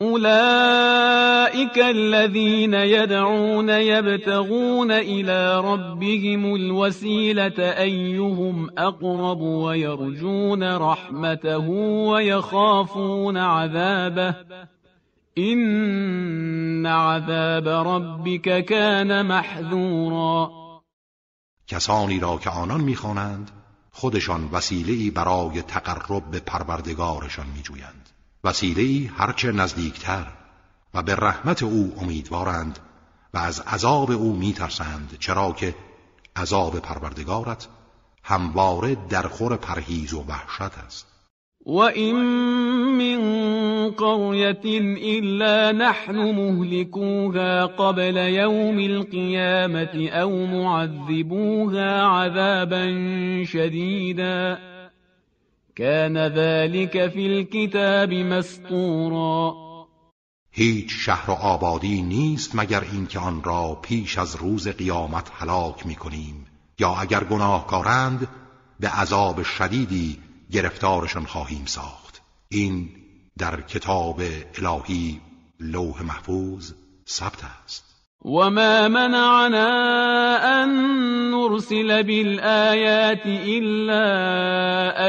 اولئك 0.02 1.78
الذين 1.78 2.74
يدعون 2.74 3.68
يبتغون 3.68 4.90
الى 4.90 5.60
ربهم 5.64 6.54
الوسيله 6.54 7.58
ايهم 7.58 8.70
اقرب 8.78 9.40
ويرجون 9.40 10.76
رحمته 10.76 11.68
ويخافون 12.10 13.36
عذابه. 13.36 14.34
ان 15.38 16.86
عذاب 16.86 17.68
ربك 17.68 18.64
كان 18.64 19.26
محذورا. 19.26 20.67
کسانی 21.68 22.20
را 22.20 22.38
که 22.38 22.50
آنان 22.50 22.80
می‌خوانند 22.80 23.50
خودشان 23.90 24.48
وسیله‌ای 24.52 25.10
برای 25.10 25.62
تقرب 25.62 26.30
به 26.30 26.40
پروردگارشان 26.40 27.46
میجویند. 27.46 28.08
وسیله‌ای 28.44 29.10
هرچه 29.18 29.52
نزدیکتر 29.52 30.26
و 30.94 31.02
به 31.02 31.14
رحمت 31.14 31.62
او 31.62 31.94
امیدوارند 32.00 32.78
و 33.34 33.38
از 33.38 33.60
عذاب 33.60 34.10
او 34.10 34.36
میترسند 34.36 35.16
چرا 35.20 35.52
که 35.52 35.74
عذاب 36.36 36.78
پروردگارت 36.78 37.68
همواره 38.22 38.94
در 38.94 39.28
خور 39.28 39.56
پرهیز 39.56 40.14
و 40.14 40.24
وحشت 40.28 40.78
است. 40.86 41.06
وإن 41.66 42.14
من 42.98 43.20
قرية 43.90 44.60
إلا 45.18 45.72
نحن 45.72 46.16
مهلكوها 46.16 47.64
قبل 47.64 48.16
يوم 48.16 48.78
القيامة 48.80 50.08
أو 50.08 50.46
معذبوها 50.46 52.02
عذابا 52.02 52.84
شديدا 53.44 54.58
كان 55.76 56.18
ذلك 56.18 57.08
في 57.10 57.26
الكتاب 57.26 58.12
مسطورا 58.12 59.68
هیچ 60.52 60.92
شهر 60.92 61.30
و 61.30 61.34
آبادی 61.34 62.02
نیست 62.02 62.54
مگر 62.54 62.84
اینکه 62.92 63.18
آن 63.18 63.42
را 63.42 63.78
پیش 63.82 64.18
از 64.18 64.36
روز 64.36 64.68
قیامت 64.68 65.30
هلاک 65.32 65.86
می 65.86 65.94
کنیم 65.94 66.46
یا 66.78 66.94
اگر 66.94 67.24
گناهکارند 67.24 68.28
به 68.80 68.88
عذاب 68.88 69.42
شدیدی 69.42 70.18
گرفتارشان 70.52 71.24
خواهیم 71.24 71.64
ساخت. 71.66 72.22
این 72.48 72.88
در 73.38 73.60
کتاب 73.60 74.20
الهی 74.58 75.20
لوح 75.60 76.02
محفوظ 76.02 76.72
ثبت 77.06 77.44
است. 77.64 77.88
وما 78.24 78.88
منعنا 78.88 79.68
أن 80.62 80.68
نرسل 81.30 82.02
بالآيات 82.02 83.26
إلا 83.26 84.02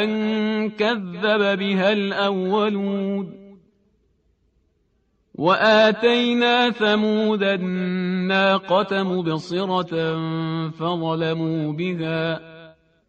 أن 0.04 0.70
كذب 0.70 1.60
بها 1.60 1.92
الأولون 1.92 3.40
وآتينا 5.36 6.70
ثمود 6.72 7.44
الناقة 7.44 9.04
مبصرة 9.04 9.94
فظلموا 10.70 11.74
بها 11.74 12.40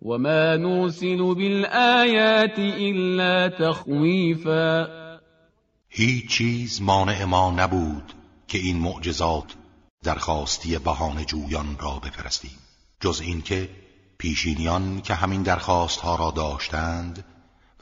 وما 0.02 0.56
نرسل 0.56 1.34
بالآيات 1.34 2.58
إلا 2.58 3.48
تخویفا 3.48 4.86
هیچ 5.88 6.28
چیز 6.28 6.82
مانع 6.82 7.24
ما 7.24 7.50
نبود 7.50 8.12
که 8.48 8.58
این 8.58 8.78
معجزات 8.78 9.54
درخواستی 10.02 10.78
بهانه 10.78 11.24
جویان 11.24 11.76
را 11.78 11.98
بفرستیم 11.98 12.58
جز 13.00 13.20
اینکه 13.20 13.68
پیشینیان 14.18 15.00
که 15.00 15.14
همین 15.14 15.42
درخواست 15.42 16.00
ها 16.00 16.16
را 16.16 16.30
داشتند 16.30 17.24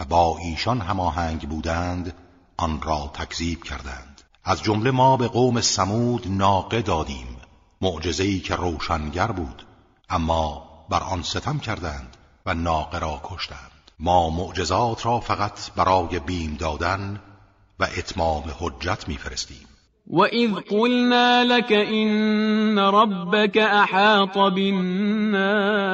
و 0.00 0.04
با 0.04 0.38
ایشان 0.38 0.80
هماهنگ 0.80 1.48
بودند 1.48 2.14
آن 2.56 2.82
را 2.82 3.10
تکذیب 3.14 3.64
کردند. 3.64 4.22
از 4.44 4.62
جمله 4.62 4.90
ما 4.90 5.16
به 5.16 5.28
قوم 5.28 5.60
سمود 5.60 6.26
ناقه 6.28 6.82
دادیم 6.82 7.36
معجزه‌ای 7.80 8.40
که 8.40 8.54
روشنگر 8.54 9.32
بود. 9.32 9.66
اما 10.08 10.67
بر 10.90 11.02
آن 11.02 11.22
ستم 11.22 11.58
کردند 11.58 12.16
و 12.46 12.54
ناقه 12.54 12.98
را 12.98 13.20
کشتند. 13.24 13.70
ما 13.98 14.30
معجزات 14.30 15.06
را 15.06 15.20
فقط 15.20 15.70
برای 15.76 16.18
بیم 16.18 16.56
دادن 16.60 17.20
و 17.80 17.84
اتمام 17.84 18.44
حجت 18.60 19.08
میفرستیم. 19.08 19.68
وإذ 20.10 20.54
قلنا 20.54 21.44
لك 21.44 21.72
إن 21.72 22.78
ربك 22.78 23.58
أحاط 23.58 24.38
بالناس 24.38 25.88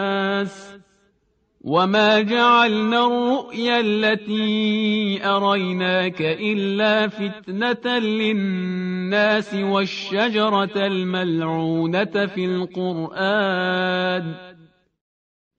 وما 1.65 2.21
جعلنا 2.21 3.07
الرؤيا 3.07 3.81
التي 3.81 5.27
أريناك 5.27 6.21
إلا 6.21 7.09
فتنة 7.09 7.99
للناس 7.99 9.55
والشجرة 9.55 10.87
الملعونة 10.87 12.27
في 12.27 12.45
القرآن. 12.45 14.25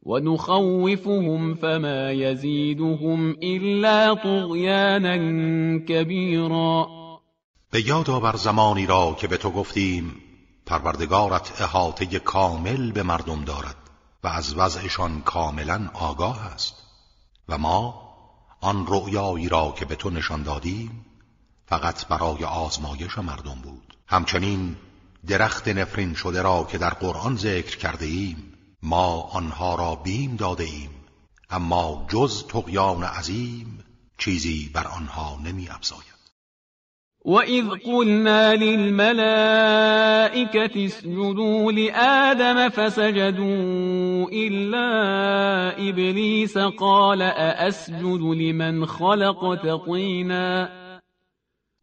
ونخوفهم 0.05 1.55
فما 1.55 2.11
يزيدهم 2.11 3.35
إلا 3.43 4.13
طغيانا 4.13 5.15
كبيرا. 5.87 6.87
به 7.71 7.87
یاد 7.87 8.09
آور 8.09 8.35
زمانی 8.35 8.85
را 8.85 9.15
که 9.19 9.27
به 9.27 9.37
تو 9.37 9.51
گفتیم 9.51 10.15
پروردگارت 10.65 11.61
احاطه 11.61 12.19
کامل 12.19 12.91
به 12.91 13.03
مردم 13.03 13.43
دارد 13.43 13.75
و 14.23 14.27
از 14.27 14.57
وضعشان 14.57 15.21
کاملا 15.21 15.89
آگاه 15.93 16.45
است. 16.53 16.75
و 17.49 17.57
ما 17.57 18.01
آن 18.61 18.87
رؤیایی 18.87 19.49
را 19.49 19.73
که 19.77 19.85
به 19.85 19.95
تو 19.95 20.09
نشان 20.09 20.43
دادیم 20.43 21.05
فقط 21.65 22.07
برای 22.07 22.43
آزمایش 22.43 23.17
مردم 23.17 23.61
بود. 23.63 23.97
همچنین 24.07 24.75
درخت 25.27 25.67
نفرین 25.67 26.13
شده 26.13 26.41
را 26.41 26.67
که 26.71 26.77
در 26.77 26.89
قرآن 26.89 27.35
ذکر 27.35 27.77
کرده 27.77 28.05
ایم 28.05 28.54
ما 28.85 29.21
آنها 29.21 29.75
را 29.75 29.95
بیم 29.95 30.35
داده 30.35 30.63
ایم 30.63 30.89
اما 31.49 32.05
جز 32.09 32.47
تقیان 32.47 33.03
عظیم 33.03 33.83
چیزی 34.17 34.69
بر 34.73 34.87
آنها 34.87 35.39
نمی 35.45 35.69
افزاید. 35.69 36.15
وَإِذْ 37.25 37.65
قُلْنَا 37.85 38.53
لِلْمَلَائِكَةِ 38.53 39.25
اسْجُدُوا 40.85 41.71
لِآدَمَ 41.71 42.69
فَسَجَدُوا 42.69 44.29
إِلَّا 44.31 44.89
إِبْلِيسَ 45.89 46.57
قَالَ 46.57 47.21
أَأَسْجُدُ 47.21 48.21
لِمَنْ 48.21 48.85
خَلَقْتَ 48.85 49.85
طِينًا؟ 49.85 50.69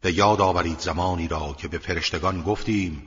به 0.02 0.12
یاد 0.12 0.40
آورید 0.40 0.78
زمانی 0.78 1.28
را 1.28 1.54
که 1.58 1.68
به 1.68 1.78
فرشتگان 1.78 2.42
گفتیم 2.42 3.02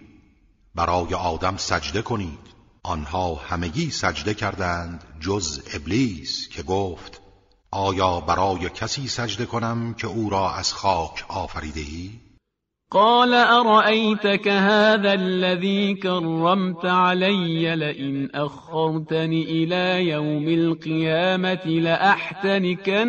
برای 0.76 1.14
آدم 1.14 1.58
سجده 1.58 2.02
کنید. 2.02 2.55
آنها 2.86 3.36
همگی 3.36 3.90
سجده 3.90 4.34
کردند 4.34 5.04
جز 5.20 5.62
ابلیس 5.74 6.50
که 6.50 6.64
گفت 6.64 7.22
آیا 7.72 8.20
برای 8.20 8.70
کسی 8.70 9.08
سجده 9.08 9.46
کنم 9.46 9.94
که 9.94 10.08
او 10.08 10.30
را 10.30 10.52
از 10.52 10.74
خاک 10.74 11.26
آفریده 11.28 11.80
ای؟ 11.80 12.10
قال 12.92 13.34
أرأيتك 13.34 14.48
هذا 14.48 15.14
الذي 15.14 15.94
كرمت 15.94 16.86
علي 16.86 17.76
لئن 17.76 18.30
أخرتني 18.36 19.44
إلى 19.44 20.10
يوم 20.10 20.48
القيامة 20.48 21.66
لأحتنكن 21.66 23.06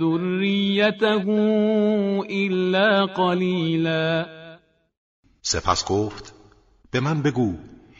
ذريته 0.00 1.24
إلا 2.30 3.04
قليلا 3.04 4.26
سپس 5.42 5.84
گفت 5.84 6.34
به 6.92 7.00
من 7.00 7.22
بگو 7.22 7.52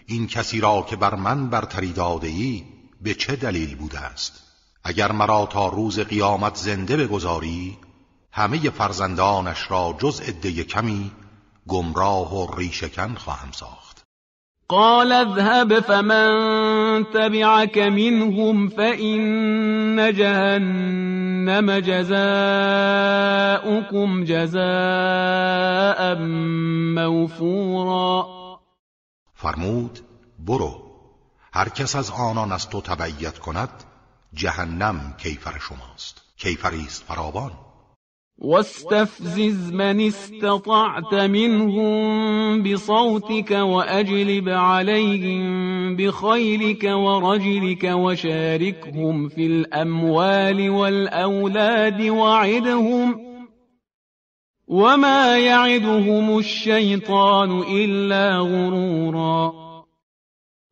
این 0.07 0.27
کسی 0.27 0.61
را 0.61 0.87
که 0.91 0.97
بر 0.97 1.15
من 1.15 1.51
برتری 1.51 1.93
داده 1.93 2.29
ای 2.29 2.65
به 3.03 3.15
چه 3.15 3.37
دلیل 3.37 3.77
بوده 3.77 4.01
است؟ 4.01 4.43
اگر 4.85 5.13
مرا 5.13 5.47
تا 5.47 5.69
روز 5.69 6.01
قیامت 6.01 6.57
زنده 6.57 6.97
بگذاری 6.97 7.79
همه 8.33 8.71
فرزندانش 8.71 9.71
را 9.71 9.97
جز 9.99 10.21
عده 10.21 10.65
کمی 10.65 11.11
گمراه 11.69 12.35
و 12.35 12.57
ریشکن 12.57 13.15
خواهم 13.15 13.53
ساخت. 13.53 14.05
قال 14.69 15.13
اذهب 15.13 15.81
فمن 15.81 17.05
تبعك 17.15 17.79
منهم 17.79 18.69
فإن 18.69 20.13
جهنم 20.17 21.81
جزاؤكم 21.81 22.25
جزاء 24.25 26.15
موفورا. 26.95 28.36
فرمود 29.39 29.99
برو 30.39 30.83
هر 31.53 31.69
کس 31.69 31.97
از 31.97 32.11
آنان 32.11 32.53
از 32.53 32.69
تو 32.69 32.81
تبعیت 32.81 33.39
کند 33.39 33.85
جهنم 34.35 35.15
کیفر 35.19 35.59
شماست 35.59 36.23
کیفری 36.37 36.85
است 36.87 37.03
فراوان. 37.03 37.51
واستفزز 38.39 39.73
من 39.73 40.01
استطعت 40.01 41.15
منهم 41.15 42.63
بصوتك 42.63 43.51
وأجلب 43.51 44.49
عليهم 44.49 45.97
بخيلك 45.97 46.85
ورجلك 46.85 47.85
وشاركهم 47.85 49.29
في 49.29 49.47
الأموال 49.47 50.71
والأولاد 50.71 52.01
وعدهم. 52.01 53.26
وما 54.69 55.39
يعدهم 55.39 56.37
الشيطان 56.37 57.51
إلا 57.51 58.43
غرورا. 58.43 59.53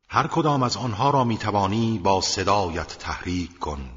هر 0.09 0.27
کدام 0.27 0.63
از 0.63 0.77
آنها 0.77 1.09
را 1.09 1.23
می‌توانی 1.23 1.99
با 2.03 2.21
صدایت 2.21 2.87
تحریک 2.87 3.59
کن 3.59 3.89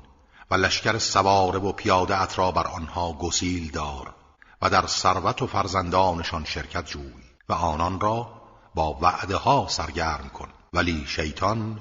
و 0.50 0.54
لشکر 0.54 0.98
سواره 0.98 1.58
و 1.58 1.72
پیاده 1.72 2.34
را 2.36 2.50
بر 2.50 2.66
آنها 2.66 3.12
گسیل 3.12 3.70
دار 3.70 4.14
و 4.62 4.70
در 4.70 4.86
ثروت 4.86 5.42
و 5.42 5.46
فرزندانشان 5.46 6.44
شرکت 6.44 6.86
جوی 6.86 7.12
و 7.48 7.52
آنان 7.52 8.00
را 8.00 8.28
با 8.74 8.98
وعده 9.02 9.36
ها 9.36 9.66
سرگرم 9.68 10.30
کن. 10.34 10.48
ولی 10.72 11.04
شیطان 11.06 11.80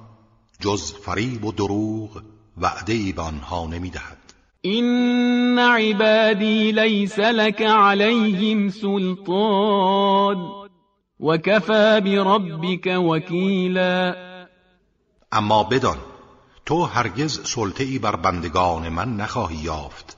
جز 0.60 0.94
فریب 0.94 1.46
و 1.46 1.52
دروغ 1.52 2.22
وعده 2.58 2.94
ای 2.94 3.12
به 3.12 3.22
آنها 3.22 3.66
نمی‌دهد. 3.66 4.27
این 4.68 5.60
عبادی 5.60 6.72
لیس 6.72 7.20
لك 7.20 7.62
عليهم 7.62 8.70
سلطان 8.70 10.38
وكفى 11.20 12.02
بربك 12.02 12.88
وكیلا 12.88 14.16
اما 15.34 15.64
بدان 15.64 15.98
تو 16.66 16.84
هرگز 16.86 17.40
سلطه 17.44 18.00
بر 18.00 18.16
بندگان 18.16 18.90
من 18.90 19.18
نخواهی 19.18 19.56
یافت 19.56 20.18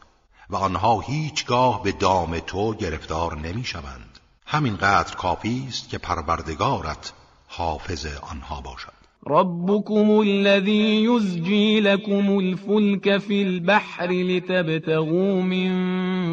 و 0.49 0.55
آنها 0.55 0.99
هیچگاه 0.99 1.83
به 1.83 1.91
دام 1.91 2.39
تو 2.39 2.73
گرفتار 2.73 3.37
نمی 3.37 3.63
شوند 3.63 4.19
همین 4.45 4.77
قدر 4.77 5.15
کافی 5.15 5.65
است 5.67 5.89
که 5.89 5.97
پروردگارت 5.97 7.13
حافظ 7.47 8.05
آنها 8.05 8.61
باشد. 8.61 8.98
ربكم 9.29 10.21
الذي 10.21 11.03
يزجي 11.03 11.79
لكم 11.81 12.39
الفلك 12.39 13.17
في 13.17 13.41
البحر 13.41 14.11
لتبتغوا 14.11 15.41
من 15.41 15.71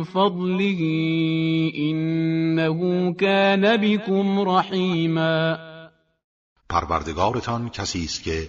فضله 0.05 0.81
إنه 1.79 3.13
كان 3.13 3.77
بكم 3.77 4.41
رحیما 4.41 5.59
پروردگارتان 6.69 7.69
کسی 7.69 8.05
است 8.05 8.23
که 8.23 8.49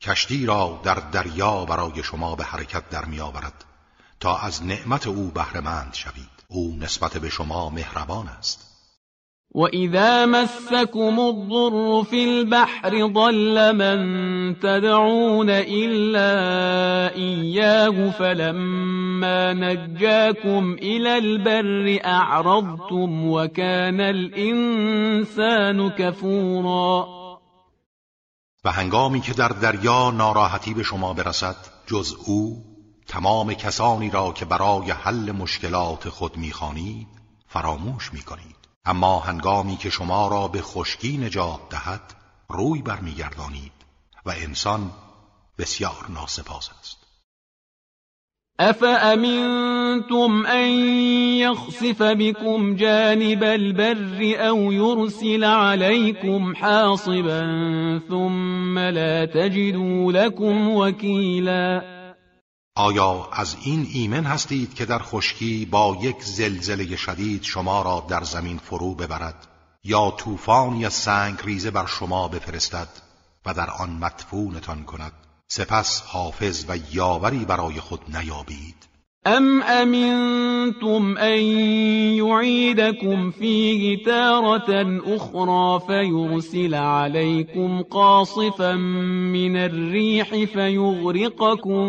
کشتی 0.00 0.46
را 0.46 0.80
در 0.84 0.94
دریا 0.94 1.64
برای 1.64 2.02
شما 2.02 2.36
به 2.36 2.44
حرکت 2.44 2.90
در 2.90 3.04
میآورد 3.04 3.64
تا 4.20 4.36
از 4.36 4.62
نعمت 4.62 5.06
او 5.06 5.30
بهرهمند 5.30 5.94
شوید. 5.94 6.38
او 6.48 6.76
نسبت 6.80 7.18
به 7.18 7.28
شما 7.28 7.70
مهربان 7.70 8.28
است. 8.28 8.67
وَإِذَا 9.54 10.26
مَسَّكُمُ 10.26 11.20
الضُّرُّ 11.20 12.04
فِي 12.04 12.24
الْبَحْرِ 12.24 13.06
ضَلَّ 13.06 13.76
مَن 13.76 13.98
تَدْعُونَ 14.60 15.50
إِلَّا 15.50 16.30
إِيَّاهُ 17.16 18.10
فَلَمَّا 18.10 19.52
نَجَّاكُمْ 19.52 20.76
إِلَى 20.82 21.18
الْبَرِّ 21.18 22.00
أَعْرَضْتُمْ 22.04 23.30
وَكَانَ 23.30 24.00
الْإِنسَانُ 24.00 25.90
كَفُورًا. 25.90 27.08
و 28.64 28.72
هنگامی 28.72 29.20
که 29.20 29.32
در 29.32 29.48
دریا 29.48 30.10
ناراحتی 30.10 30.74
به 30.74 30.82
شما 30.82 31.12
برسد 31.14 31.56
جز 31.86 32.14
او 32.26 32.64
تمام 33.06 33.54
کسانی 33.54 34.10
را 34.10 34.32
که 34.32 34.44
برای 34.44 34.90
حل 34.90 35.32
مشکلات 35.32 36.08
خود 36.08 36.36
می‌خوانید 36.36 37.08
فراموش 37.46 38.12
می‌کنید. 38.12 38.57
اما 38.88 39.18
هنگامی 39.18 39.76
که 39.76 39.90
شما 39.90 40.28
را 40.28 40.48
به 40.48 40.62
خشکی 40.62 41.18
نجات 41.18 41.60
دهد 41.70 42.14
روی 42.48 42.82
برمیگردانید 42.82 43.72
و 44.26 44.30
انسان 44.30 44.90
بسیار 45.58 46.06
ناسپاس 46.08 46.70
است. 46.80 46.98
افامنتم 48.60 50.46
ان 50.46 50.68
یخسف 51.38 52.02
بكم 52.02 52.76
جانب 52.76 53.42
البر 53.42 54.46
او 54.48 54.72
يرسل 54.72 55.44
عليكم 55.44 56.54
حاصبا 56.54 57.40
ثم 58.08 58.78
لا 58.78 59.26
تجدوا 59.26 60.12
لكم 60.12 60.68
وكیلا 60.68 61.97
آیا 62.78 63.28
از 63.32 63.56
این 63.60 63.88
ایمن 63.92 64.24
هستید 64.24 64.74
که 64.74 64.86
در 64.86 64.98
خشکی 64.98 65.66
با 65.66 65.98
یک 66.00 66.22
زلزله 66.24 66.96
شدید 66.96 67.42
شما 67.42 67.82
را 67.82 68.06
در 68.08 68.24
زمین 68.24 68.58
فرو 68.58 68.94
ببرد؟ 68.94 69.46
یا 69.84 70.10
طوفان 70.10 70.76
یا 70.76 70.90
سنگ 70.90 71.38
ریزه 71.44 71.70
بر 71.70 71.86
شما 71.86 72.28
بفرستد 72.28 72.88
و 73.46 73.54
در 73.54 73.70
آن 73.70 73.90
مدفونتان 73.90 74.84
کند؟ 74.84 75.12
سپس 75.48 76.02
حافظ 76.02 76.64
و 76.68 76.78
یاوری 76.92 77.44
برای 77.44 77.80
خود 77.80 78.16
نیابید. 78.16 78.87
ام 79.26 79.62
امنتم 79.62 81.18
ان 81.18 81.38
يعيدكم 82.18 83.30
فيه 83.30 84.04
تارة 84.04 85.00
أخرى 85.16 85.80
فيرسل 85.86 86.74
عليكم 86.74 87.82
قاصفا 87.82 88.74
من 88.74 89.56
الريح 89.56 90.28
فيغرقكم 90.28 91.88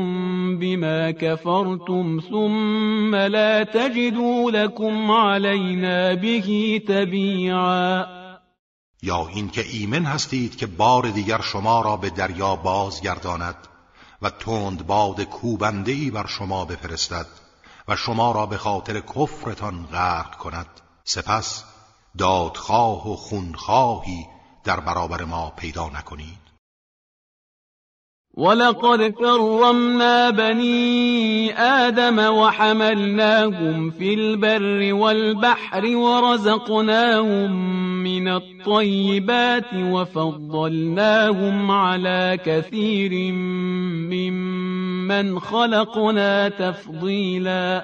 بما 0.58 1.12
كفرتم 1.12 2.20
ثم 2.30 3.16
لا 3.16 3.64
تجدوا 3.64 4.52
لكم 4.52 5.12
علينا 5.12 6.14
به 6.14 6.82
تبيعا 6.88 8.20
یا 9.04 9.28
اینکه 9.36 9.62
ایمن 9.62 10.06
هستید 10.06 10.56
که 10.56 10.66
بار 10.66 11.10
دیگر 11.10 11.42
شما 11.42 11.82
را 11.82 11.98
به 11.98 12.10
دریا 12.10 12.56
بازگرداند. 12.56 13.69
و 14.22 14.30
تند 14.30 14.88
باد 14.88 15.24
کوبنده 15.24 15.92
ای 15.92 16.12
بر 16.12 16.28
شما 16.28 16.66
بفرستد 16.66 17.28
و 17.88 17.96
شما 17.96 18.32
را 18.32 18.46
به 18.46 18.58
خاطر 18.58 19.00
کفرتان 19.00 19.86
غرق 19.86 20.38
کند. 20.38 20.68
سپس 21.04 21.64
دادخواه 22.18 23.12
و 23.12 23.16
خونخواهی 23.16 24.28
در 24.64 24.80
برابر 24.80 25.24
ما 25.24 25.50
پیدا 25.50 25.90
نکنید. 25.90 26.49
ولقد 28.38 29.02
كرمنا 29.04 30.30
بني 30.30 31.54
آدم 31.58 32.20
وحملناهم 32.20 33.92
في 33.92 34.14
البر 34.14 34.94
والبحر 34.94 35.86
ورزقناهم 35.86 37.52
من 38.04 38.28
الطيبات 38.28 39.74
وفضلناهم 39.74 41.72
على 41.72 42.40
كثير 42.46 43.34
ممن 44.14 45.40
خلقنا 45.40 46.50
تفضیلا 46.50 47.84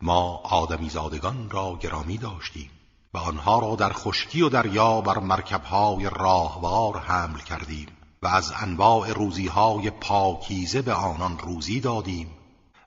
ما 0.00 0.40
آدمی 0.44 0.88
زادگان 0.88 1.50
را 1.50 1.78
گرامی 1.80 2.18
داشتیم 2.18 2.70
و 3.14 3.18
آنها 3.18 3.58
را 3.58 3.76
در 3.76 3.92
خشکی 3.92 4.42
و 4.42 4.48
دریا 4.48 5.00
بر 5.00 5.18
مرکبهای 5.18 6.10
راهوار 6.12 6.98
حمل 6.98 7.38
کردیم. 7.38 7.95
از 8.26 8.52
انواع 8.62 9.12
روزیهای 9.12 9.90
پاکیزه 9.90 10.82
به 10.82 10.92
آنان 10.92 11.38
روزی 11.38 11.80
دادیم 11.80 12.30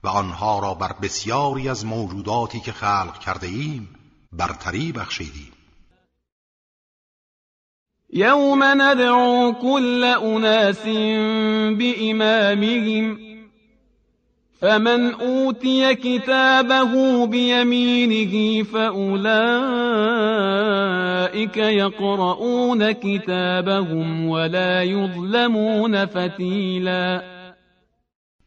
و 0.04 0.08
آنها 0.08 0.60
را 0.60 0.74
بر 0.74 0.94
بسیاری 1.02 1.70
از 1.70 1.86
موجوداتی 1.86 2.60
که 2.60 2.72
خلق 2.72 3.20
کرده 3.20 3.48
ایم 3.48 3.90
برتری 4.32 4.92
بخشیدیم. 4.92 5.52
یوم 8.14 8.64
ندعو 8.64 9.54
كل 9.54 10.04
اناس 10.04 10.84
بإمامهم 11.78 13.29
فمن 14.62 15.14
اوتی 15.14 15.96
كتابه 15.96 17.26
بيمينه 17.28 18.64
فأولئك 18.64 19.18
يقرؤون 21.58 22.92
كتابهم 22.92 24.30
ولا 24.30 24.84
يظلمون 24.84 26.06
فتیلا 26.06 27.24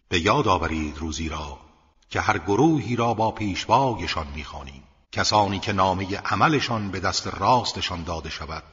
به 0.08 0.20
یاد 0.20 0.48
آورید 0.48 0.98
روزی 0.98 1.28
را 1.28 1.58
که 2.10 2.20
هر 2.20 2.38
گروهی 2.38 2.96
را 2.96 3.14
با 3.14 3.30
پیشوایشان 3.30 4.26
می‌خوانیم. 4.34 4.82
کسانی 5.12 5.58
که 5.58 5.72
نامه 5.72 6.16
عملشان 6.16 6.90
به 6.90 7.00
دست 7.00 7.26
راستشان 7.26 8.02
داده 8.02 8.30
شود 8.30 8.64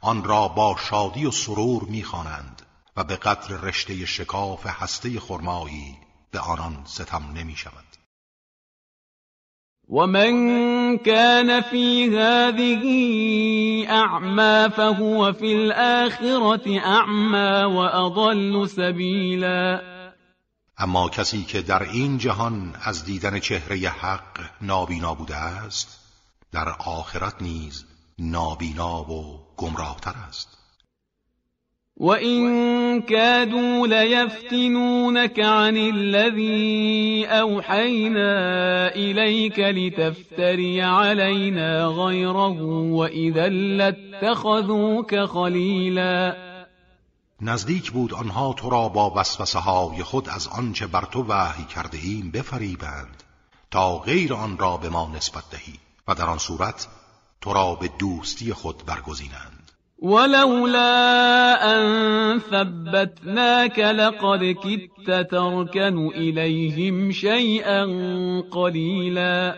آن 0.00 0.24
را 0.24 0.48
با 0.48 0.76
شادی 0.90 1.26
و 1.26 1.30
سرور 1.30 1.82
می‌خوانند 1.82 2.62
و 2.96 3.04
به 3.04 3.16
قدر 3.16 3.56
رشته 3.56 4.06
شکاف 4.06 4.66
هسته 4.66 5.20
خرمایی 5.20 6.07
به 6.30 6.40
آنان 6.40 6.84
ستم 6.84 7.22
نمی 7.34 7.56
شود. 7.56 7.84
ومن 9.88 10.98
كان 10.98 11.60
في 11.60 12.18
هذه 12.18 12.84
أعمى 13.90 14.70
فهو 14.70 15.32
في 15.32 15.52
الآخرة 15.52 16.78
أعمى 16.78 17.64
وأضل 17.74 18.68
سبيلا. 18.68 19.82
اما 20.78 21.08
کسی 21.08 21.44
که 21.44 21.62
در 21.62 21.82
این 21.82 22.18
جهان 22.18 22.76
از 22.82 23.04
دیدن 23.04 23.38
چهره 23.38 23.88
حق 23.88 24.50
نابینا 24.60 25.14
بوده 25.14 25.36
است 25.36 25.98
در 26.52 26.68
آخرت 26.68 27.42
نیز 27.42 27.84
نابینا 28.18 29.10
و 29.10 29.40
گمراهتر 29.56 30.14
است. 30.28 30.57
وَإِن 31.98 33.02
كَادُوا 33.02 33.86
لَيَفْتِنُونَكَ 33.86 35.40
عَنِ 35.40 35.76
الَّذِي 35.76 37.26
أَوْحَيْنَا 37.26 38.30
إِلَيْكَ 38.94 39.58
لِتَفْتَرِيَ 39.58 40.82
عَلَيْنَا 40.82 41.86
غَيْرَهُ 41.86 42.62
وَإِذًا 43.00 43.48
لَاتَّخَذُوكَ 43.48 45.24
خَلِيلًا 45.24 46.36
نزدیک 47.40 47.90
بود 47.90 48.14
آنها 48.14 48.52
تو 48.52 48.70
را 48.70 48.88
با 48.88 49.12
وسوسه 49.16 49.58
های 49.58 50.02
خود 50.02 50.28
از 50.28 50.48
آنچه 50.48 50.86
بر 50.86 51.04
تو 51.12 51.22
وحی 51.28 51.64
کرده 51.64 51.98
ایم 51.98 52.30
بفریبند 52.30 53.22
تا 53.70 53.98
غیر 53.98 54.34
آن 54.34 54.58
را 54.58 54.76
به 54.76 54.88
ما 54.88 55.12
نسبت 55.16 55.44
دهی 55.50 55.74
و 56.08 56.14
در 56.14 56.26
آن 56.26 56.38
صورت 56.38 56.88
تو 57.40 57.52
را 57.52 57.74
به 57.74 57.90
دوستی 57.98 58.52
خود 58.52 58.82
برگزینند. 58.86 59.57
ولولا 59.98 61.58
أن 61.74 62.38
ثبتناك 62.38 63.78
لقد 63.78 64.56
كدت 64.64 65.30
تركن 65.30 66.06
إليهم 66.08 67.12
شيئا 67.12 67.84
قليلا. 68.50 69.54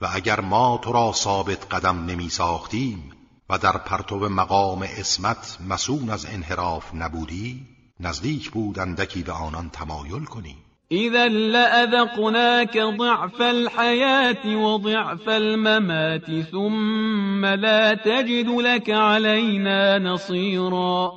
و 0.00 0.06
اگر 0.14 0.40
ما 0.40 0.76
تو 0.82 0.92
را 0.92 1.12
ثابت 1.12 1.74
قدم 1.74 2.06
نمی 2.06 2.28
ساختیم 2.28 3.12
و 3.50 3.58
در 3.58 3.76
پرتو 3.76 4.28
مقام 4.28 4.82
اسمت 4.82 5.58
مسون 5.68 6.10
از 6.10 6.26
انحراف 6.26 6.94
نبودی 6.94 7.66
نزدیک 8.00 8.50
بود 8.50 8.78
اندکی 8.78 9.22
به 9.22 9.32
آنان 9.32 9.70
تمایل 9.70 10.24
کنی 10.24 10.56
اذا 10.92 11.28
لأذقناك 11.28 12.78
ضعف 12.78 13.40
الحياة 13.40 14.56
وضعف 14.56 15.28
الممات 15.28 16.40
ثم 16.50 17.46
لا 17.46 17.94
تجد 17.94 18.48
لك 18.48 18.90
علينا 18.90 19.98
نصيرا 19.98 21.12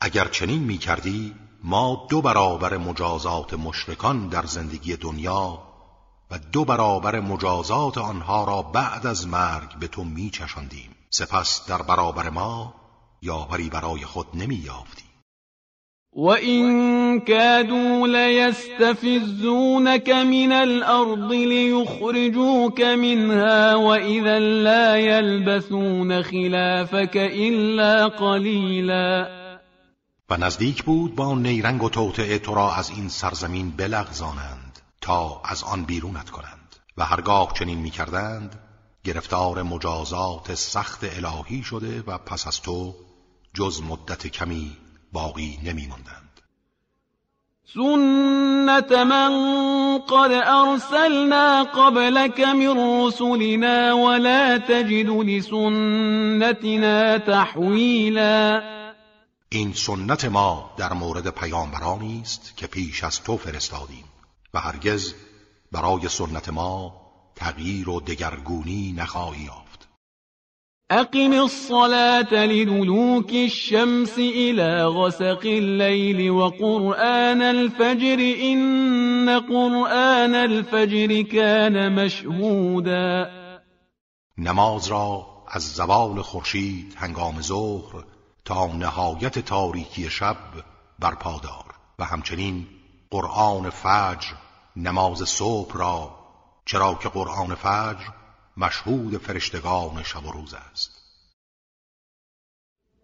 اگر 0.00 0.24
چنین 0.28 0.62
می 0.62 0.78
کردی 0.78 1.34
ما 1.64 2.06
دو 2.10 2.20
برابر 2.22 2.76
مجازات 2.76 3.54
مشرکان 3.54 4.28
در 4.28 4.46
زندگی 4.46 4.96
دنیا 4.96 5.58
و 6.30 6.38
دو 6.52 6.64
برابر 6.64 7.20
مجازات 7.20 7.98
آنها 7.98 8.44
را 8.44 8.62
بعد 8.62 9.06
از 9.06 9.28
مرگ 9.28 9.78
به 9.80 9.88
تو 9.88 10.04
می 10.04 10.30
چشندیم. 10.30 10.94
سپس 11.10 11.66
در 11.68 11.82
برابر 11.82 12.30
ما 12.30 12.74
یاوری 13.22 13.68
برای 13.68 14.04
خود 14.04 14.26
نمی 14.34 14.54
یافتی 14.54 15.11
وَإِن 16.12 17.20
كَادُوا 17.20 18.08
لَيَسْتَفِزُّونَكَ 18.08 20.10
مِنَ 20.10 20.52
الْأَرْضِ 20.52 21.32
لِيُخْرِجُوكَ 21.32 22.80
مِنْهَا 22.80 23.74
وَإِذًا 23.74 24.38
لَّا 24.38 24.96
يَلْبَثُونَ 24.96 26.22
خِلَافَكَ 26.22 27.16
إِلَّا 27.16 28.08
قَلِيلًا. 28.08 29.28
و 30.30 30.36
نزدیک 30.36 30.82
بود 30.82 31.14
با 31.14 31.34
نیرنگ 31.34 31.82
و 31.82 31.88
توطعه 31.88 32.38
تو 32.38 32.54
را 32.54 32.74
از 32.74 32.90
این 32.90 33.08
سرزمین 33.08 33.70
بلغزانند 33.70 34.78
تا 35.00 35.42
از 35.44 35.64
آن 35.64 35.84
بیرونت 35.84 36.30
کنند 36.30 36.76
و 36.96 37.04
هرگاه 37.04 37.52
چنین 37.54 37.78
می‌کردند 37.78 38.58
گرفتار 39.04 39.62
مجازات 39.62 40.54
سخت 40.54 41.04
الهی 41.04 41.62
شده 41.62 42.02
و 42.06 42.18
پس 42.18 42.46
از 42.46 42.62
تو 42.62 42.94
جز 43.54 43.82
مدت 43.82 44.26
کمی 44.26 44.76
باقی 45.12 45.58
نمیماندند. 45.64 46.22
سنت 47.74 48.92
من 48.92 49.32
قد 49.98 50.32
ارسلنا 50.32 51.64
قبلك 51.64 52.40
من 52.40 53.06
رسلنا 53.06 53.96
ولا 53.96 54.58
تجد 54.58 55.08
لسنتنا 55.08 57.18
تحویلا 57.18 58.62
این 59.48 59.72
سنت 59.72 60.24
ما 60.24 60.70
در 60.76 60.92
مورد 60.92 61.28
پیامبرانی 61.28 62.20
است 62.22 62.56
که 62.56 62.66
پیش 62.66 63.04
از 63.04 63.22
تو 63.22 63.36
فرستادیم 63.36 64.04
و 64.54 64.60
هرگز 64.60 65.14
برای 65.72 66.08
سنت 66.08 66.48
ما 66.48 67.02
تغییر 67.36 67.88
و 67.88 68.00
دگرگونی 68.00 68.94
نخواهی 68.98 69.48
اقم 70.92 71.32
الصلاة 71.32 72.44
لدلوك 72.46 73.30
الشمس 73.32 74.18
الى 74.18 74.84
غسق 74.84 75.40
الليل 75.44 76.30
وقرآن 76.30 77.42
الفجر 77.42 78.18
إن 78.42 79.28
قرآن 79.28 80.34
الفجر 80.34 81.22
كان 81.22 82.04
مشهودا. 82.04 83.30
نماز 84.38 84.88
را 84.88 85.26
از 85.48 85.62
زوال 85.62 86.22
خورشید 86.22 86.94
هنگام 86.96 87.40
ظهر 87.40 88.04
تا 88.44 88.66
نهایت 88.66 89.38
تاریکی 89.38 90.10
شب 90.10 90.36
برپادار 90.98 91.74
و 91.98 92.04
همچنین 92.04 92.66
قرآن 93.10 93.70
فجر 93.70 94.34
نماز 94.76 95.18
صبح 95.18 95.76
را 95.78 96.10
چرا 96.66 96.94
که 96.94 97.08
قرآن 97.08 97.54
فجر 97.54 98.21
مشهود 98.56 99.16
فرشتگان 99.16 100.02
شب 100.02 100.26
و 100.26 100.32
روز 100.32 100.54
است. 100.54 101.02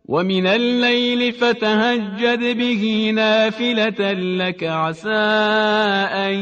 ومن 0.09 0.47
الليل 0.47 1.33
فتهجد 1.33 2.57
به 2.59 3.13
نافلة 3.13 4.13
لك 4.13 4.63
عسى 4.63 5.09
أن 6.13 6.35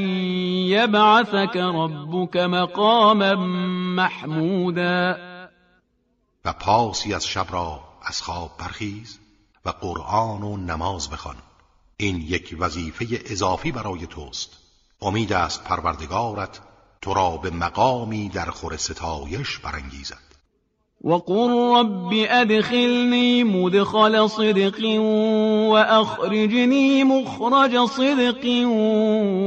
يبعثك 0.69 1.57
ربك 1.57 2.37
مقاما 2.37 3.35
محمودا. 3.97 5.17
و 6.45 6.53
پاسی 6.53 7.15
از 7.15 7.27
شب 7.27 7.47
را 7.51 7.81
از 8.03 8.23
خواب 8.23 8.51
برخیز 8.59 9.19
و 9.65 9.71
قرآن 9.71 10.43
و 10.43 10.57
نماز 10.57 11.11
بخوان. 11.11 11.37
این 11.97 12.17
یک 12.17 12.57
وظیفه 12.59 13.07
اضافی 13.27 13.73
برای 13.73 14.07
توست. 14.07 14.57
امید 15.03 15.33
است 15.33 15.65
پروردگارت 15.65 16.61
تو 17.03 17.15
را 17.15 17.37
به 17.37 17.51
مقامی 17.51 18.29
در 18.29 18.51
خور 18.51 18.77
ستایش 18.77 19.59
برانگیزد. 19.59 20.27
وقل 21.05 21.51
رب 21.77 22.27
ادخلنی 22.31 23.43
مدخل 23.43 24.27
صدق 24.27 24.85
واخرجنی 25.71 27.05
مخرج 27.05 27.87
صدق 27.87 28.45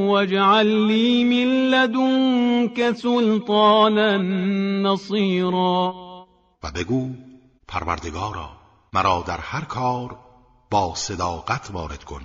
واجعل 0.09 0.67
لی 0.67 1.23
من 1.23 1.69
لدنك 1.69 2.97
سلطانا 2.97 4.17
نصیرا. 4.91 5.93
و 6.63 6.71
بگو 6.71 7.09
پروردگارا 7.67 8.49
مرا 8.93 9.23
در 9.27 9.37
هر 9.37 9.61
کار 9.61 10.17
با 10.71 10.95
صداقت 10.95 11.69
وارد 11.73 12.03
کن 12.03 12.21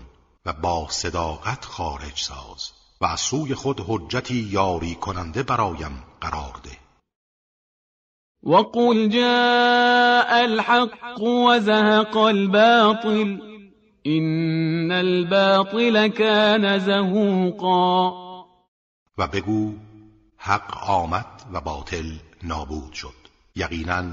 و 0.47 0.53
با 0.53 0.87
صداقت 0.91 1.65
خارج 1.65 2.17
ساز. 2.17 2.73
و 3.01 3.05
از 3.05 3.21
سوی 3.21 3.55
خود 3.55 3.81
حجتی 3.89 4.49
یاری 4.51 4.95
کننده 4.95 5.43
برایم 5.43 6.05
قرار 6.21 6.61
ده. 6.63 6.79
وقل 8.43 9.09
جاء 9.09 10.43
الحق 10.43 11.23
وزهق 11.23 12.17
الباطل 12.17 13.39
این 14.03 14.93
الباطل 14.93 16.09
كان 16.09 16.79
زهوقا. 16.79 18.11
و 19.19 19.27
بگو 19.27 19.75
حق 20.37 20.91
آمد 20.91 21.43
و 21.53 21.61
باطل 21.61 22.13
نابود 22.43 22.93
شد. 22.93 23.15
یقینا 23.57 24.05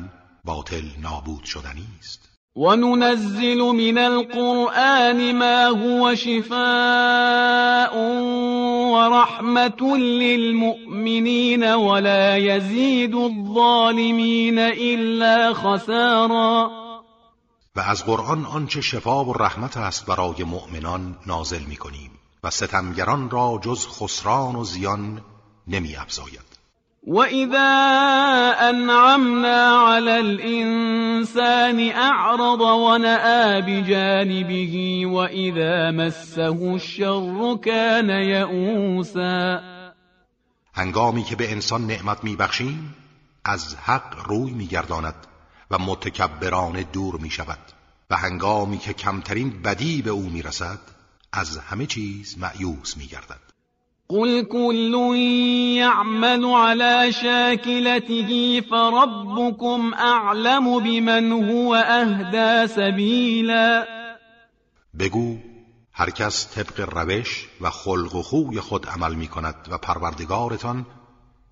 باطل 0.44 0.86
نابود 1.02 1.44
شدنی 1.44 1.88
است. 2.00 2.31
وننزل 2.56 3.62
من 3.62 3.98
القرآن 3.98 5.36
ما 5.36 5.66
هو 5.68 6.16
شفاء 6.16 7.96
ورحمة 8.92 9.98
للمؤمنين 9.98 11.64
ولا 11.64 12.38
يزيد 12.38 13.16
الظالمين 13.16 14.60
إلا 14.60 15.54
خسارا 15.54 16.72
و 17.76 17.80
از 17.80 18.06
قرآن 18.06 18.46
آنچه 18.46 18.82
شفا 18.82 19.26
و 19.26 19.34
رحمت 19.34 19.78
است 19.78 20.06
برای 20.06 20.44
مؤمنان 20.44 21.18
نازل 21.28 21.64
می 21.64 21.76
کنیم 21.76 22.12
و 22.44 22.50
ستمگران 22.50 23.30
را 23.30 23.60
جز 23.64 23.88
خسران 23.88 24.56
و 24.56 24.64
زیان 24.64 25.22
نمی 25.68 25.96
افزاید 25.96 26.51
وَإِذَا 27.08 27.72
أَنْعَمْنَا 28.70 29.78
عَلَى 29.78 30.20
الْإِنسَانِ 30.20 31.92
أَعْرَضَ 31.92 32.62
وَنَأَىٰ 32.62 33.62
بِجَانِبِهِ 33.62 35.06
وَإِذَا 35.06 35.92
مَسَّهُ 35.92 36.76
الشَّرُّ 36.76 37.58
كَانَ 37.58 38.10
يَئُوسًا. 38.10 39.62
هنگامی 40.74 41.24
که 41.24 41.36
به 41.36 41.52
انسان 41.52 41.88
نعمت 41.88 42.24
میبخشیم 42.24 42.96
از 43.46 43.76
حق 43.76 44.28
روی 44.28 44.52
میگرداند 44.52 45.16
و 45.72 45.78
متکبرانه 45.78 46.84
دور 46.84 47.18
می‌شود. 47.18 47.60
و 48.10 48.18
هنگامی 48.18 48.78
که 48.78 48.94
کمترین 48.94 49.62
بدی 49.62 50.02
به 50.02 50.10
او 50.10 50.30
می‌رسد 50.30 50.80
از 51.34 51.58
همه 51.58 51.86
چیز 51.86 52.38
معیوس 52.38 52.98
میگردد. 52.98 53.51
قل 54.12 54.44
كل 54.44 55.16
يعمل 55.78 56.46
على 56.46 57.12
شاكلته 57.12 58.62
فربكم 58.72 59.94
اعلم 59.94 60.80
بمن 60.80 61.32
هو 61.32 61.76
اهدى 61.76 62.68
سبیلا 62.68 63.88
بگو 65.00 65.38
هر 65.94 66.10
کس 66.10 66.48
طبق 66.56 66.80
روش 66.98 67.48
و 67.62 67.70
خلق 67.70 68.16
و 68.16 68.22
خوی 68.22 68.60
خود 68.60 68.86
عمل 68.86 69.16
می 69.16 69.28
کند 69.28 69.68
و 69.72 69.78
پروردگارتان 69.78 70.86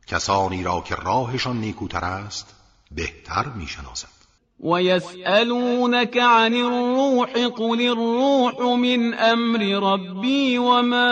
کسانی 0.08 0.64
را 0.64 0.82
که 0.82 0.96
راهشان 0.96 1.58
نیکوتر 1.58 2.06
است 2.06 2.56
بهتر 2.92 3.46
می 3.48 3.68
شناسد 3.68 4.19
ويسألونك 4.60 6.18
عن 6.18 6.54
الروح 6.54 7.32
قل 7.32 7.82
الروح 7.82 8.62
من 8.80 9.14
أمر 9.14 9.92
ربي 9.94 10.58
وما 10.60 11.12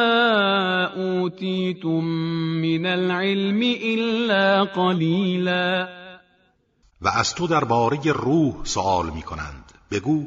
أوتيتم 0.96 2.04
من 2.62 2.86
العلم 2.86 3.62
إلا 3.64 4.64
قليلا 4.64 5.90
و 7.02 7.08
از 7.08 7.36
تو 7.36 7.48
درباره 7.48 8.12
روح 8.12 8.54
سوال 8.64 9.10
می 9.10 9.22
کنند 9.22 9.72
بگو 9.92 10.26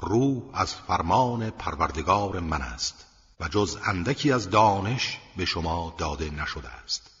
روح 0.00 0.42
از 0.54 0.74
فرمان 0.74 1.50
پروردگار 1.50 2.40
من 2.40 2.62
است 2.62 3.06
و 3.40 3.48
جز 3.48 3.78
اندکی 3.86 4.32
از 4.32 4.50
دانش 4.50 5.18
به 5.36 5.44
شما 5.44 5.94
داده 5.98 6.30
نشده 6.30 6.68
است. 6.84 7.17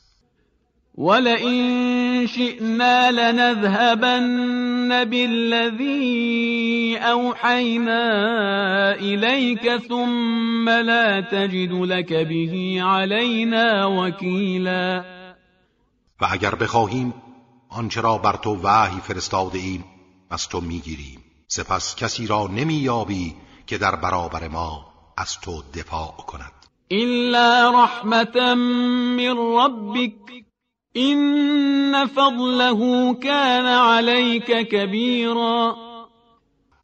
ولئن 0.98 2.26
شئنا 2.26 3.10
لنذهبن 3.10 5.04
بالذي 5.04 6.98
أوحينا 6.98 8.02
إليك 8.94 9.76
ثم 9.76 10.68
لا 10.68 11.20
تجد 11.20 11.72
لك 11.72 12.12
به 12.12 12.78
علينا 12.82 13.86
وكیلا 13.86 15.04
و 16.20 16.24
اگر 16.30 16.54
بخواهیم 16.54 17.14
آنچه 17.70 18.00
را 18.00 18.18
بر 18.18 18.36
تو 18.36 18.56
وحی 18.62 19.00
فرستاده 19.00 19.58
ایم 19.58 19.84
از 20.30 20.48
تو 20.48 20.60
می‌گیریم. 20.60 21.24
سپس 21.48 21.96
کسی 21.96 22.26
را 22.26 22.46
نمییابی 22.46 23.34
که 23.66 23.78
در 23.78 23.96
برابر 23.96 24.48
ما 24.48 24.86
از 25.16 25.40
تو 25.40 25.62
دفاع 25.74 26.14
کند. 26.26 26.52
إلا 26.92 27.70
رحمة 27.70 28.54
من 28.54 29.36
ربك 29.36 30.47
إن 30.96 32.06
فضله 32.06 33.14
كان 33.14 33.66
عليك 33.66 34.68
كبيرا. 34.68 35.76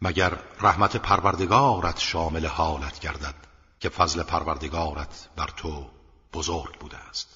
مگر 0.02 0.38
رحمت 0.60 0.96
پروردگارت 0.96 1.98
شامل 1.98 2.46
حالت 2.46 3.00
گردد 3.00 3.34
که 3.80 3.88
فضل 3.88 4.22
پروردگارت 4.22 5.28
بر 5.36 5.48
تو 5.56 5.86
بزرگ 6.34 6.78
بوده 6.80 6.96
است. 6.96 7.33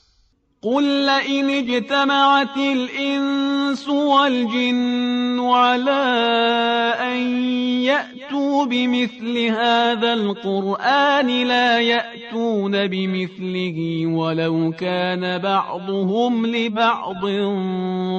قل 0.62 1.06
لئن 1.06 1.50
اجتمعت 1.50 2.56
الإنس 2.56 3.88
والجن 3.88 5.40
على 5.40 6.04
أن 7.00 7.18
يأتوا 7.82 8.64
بمثل 8.64 9.38
هذا 9.38 10.12
القرآن 10.12 11.26
لا 11.26 11.80
يأتون 11.80 12.86
بمثله 12.86 14.06
ولو 14.06 14.72
كان 14.72 15.38
بعضهم 15.38 16.46
لبعض 16.46 17.24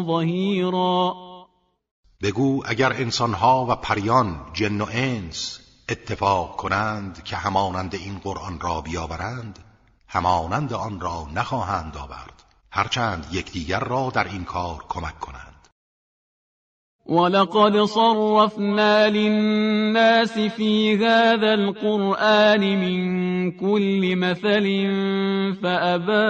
ظهيرا. 0.07 1.13
بگو 2.23 2.63
اگر 2.65 2.93
انسانها 2.93 3.65
و 3.69 3.75
پریان 3.75 4.35
جن 4.53 4.81
و 4.81 4.85
انس 4.91 5.59
اتفاق 5.89 6.55
کنند 6.55 7.23
که 7.23 7.35
همانند 7.35 7.95
این 7.95 8.19
قرآن 8.23 8.59
را 8.59 8.81
بیاورند 8.81 9.59
همانند 10.10 10.74
آن 10.74 10.99
را 10.99 11.28
نخواهند 11.36 11.97
آورد. 11.97 12.43
هرچند 12.72 13.28
یکدیگر 13.32 13.80
را 13.80 14.12
در 14.14 14.28
این 14.28 14.43
کار 14.43 14.86
کمک 14.89 15.20
کنند. 15.20 15.49
ولقد 17.10 17.86
صرفنا 17.86 19.05
للناس 19.05 20.32
في 20.39 20.95
هذا 20.95 21.51
القرآن 21.51 22.60
من 22.60 23.51
كل 23.51 24.16
مثل 24.16 24.66
فأبى 25.62 26.28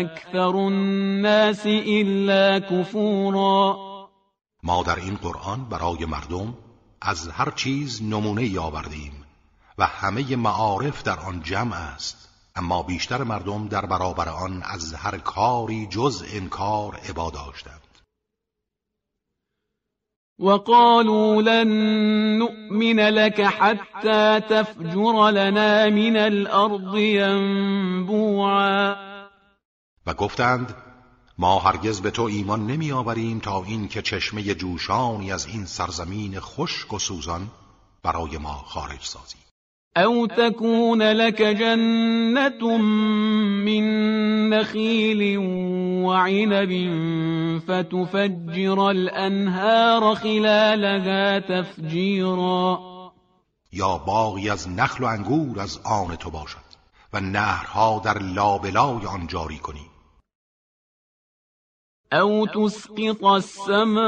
أكثر 0.00 0.56
الناس 0.56 1.66
إلا 1.66 2.58
كفورا. 2.58 3.76
ما 4.62 4.82
در 4.82 4.96
این 4.96 5.16
قرآن 5.16 5.64
برای 5.64 6.04
مردم 6.04 6.54
از 7.02 7.28
هر 7.28 7.50
چیز 7.50 8.02
نمونه 8.02 8.60
آوردیم 8.60 9.12
و 9.78 9.86
همه 9.86 10.36
معارف 10.36 11.02
در 11.02 11.18
آن 11.20 11.42
جمع 11.42 11.76
است. 11.76 12.25
اما 12.56 12.82
بیشتر 12.82 13.22
مردم 13.22 13.68
در 13.68 13.86
برابر 13.86 14.28
آن 14.28 14.62
از 14.62 14.94
هر 14.94 15.18
کاری 15.18 15.86
جز 15.86 16.24
انکار 16.32 17.00
عبا 17.08 17.30
داشتند. 17.30 17.80
وقالوا 20.38 21.42
لن 21.42 21.68
نؤمن 22.38 23.00
لك 23.00 23.40
حتى 23.40 24.40
تفجر 24.40 25.30
لنا 25.30 25.90
من 25.90 26.16
الارض 26.16 26.94
ينبوعا. 26.94 28.96
و 30.06 30.14
گفتند 30.14 30.74
ما 31.38 31.58
هرگز 31.58 32.00
به 32.00 32.10
تو 32.10 32.22
ایمان 32.22 32.66
نمی 32.66 32.92
آوریم 32.92 33.38
تا 33.38 33.64
این 33.64 33.88
که 33.88 34.02
چشمه 34.02 34.54
جوشانی 34.54 35.32
از 35.32 35.46
این 35.46 35.66
سرزمین 35.66 36.40
خشک 36.40 36.92
و 36.92 36.98
سوزان 36.98 37.50
برای 38.02 38.38
ما 38.38 38.52
خارج 38.52 39.02
سازی. 39.02 39.45
أو 39.96 40.26
تكون 40.26 41.02
لك 41.02 41.42
جنة 41.42 42.78
من 43.64 43.84
نخيل 44.50 45.38
وعنب 46.04 46.72
فتفجر 47.68 48.90
الأنهار 48.90 50.14
خلالها 50.14 51.38
تفجیرا 51.38 52.80
یا 53.72 53.98
باغی 53.98 54.50
از 54.50 54.68
نخل 54.68 55.04
و 55.04 55.06
انگور 55.06 55.60
از 55.60 55.80
آن 55.84 56.16
تو 56.16 56.30
باشد 56.30 56.66
و 57.12 57.20
نهرها 57.20 58.02
در 58.04 58.18
لابلای 58.18 59.06
آن 59.06 59.26
جاری 59.26 59.58
کنی. 59.58 59.95
أو 62.12 62.46
تسقط 62.46 63.24
السماء 63.24 64.02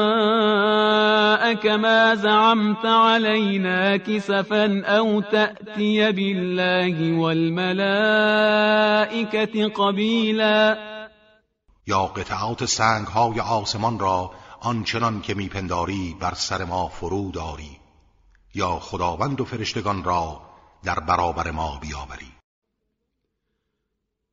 كما 1.55 2.15
زعمت 2.15 2.87
علينا 2.87 3.97
كسفا 3.97 4.83
أو 4.87 5.21
تأتي 5.21 6.13
بالله 6.13 7.19
والملائكة 7.19 8.09
قبیلا 9.69 10.79
یا 11.87 12.07
قطعات 12.07 12.65
سنگ 12.65 13.07
های 13.07 13.41
آسمان 13.41 13.99
را 13.99 14.31
آنچنان 14.61 15.21
که 15.21 15.35
میپنداری 15.35 16.17
بر 16.21 16.35
سر 16.35 16.65
ما 16.65 16.89
فرود 16.89 17.35
داری 17.35 17.79
یا 18.55 18.79
خداوند 18.79 19.41
و 19.41 19.45
فرشتگان 19.45 20.05
را 20.05 20.41
در 20.85 21.01
برابر 21.01 21.51
ما 21.51 21.79
بیاوری. 21.83 22.38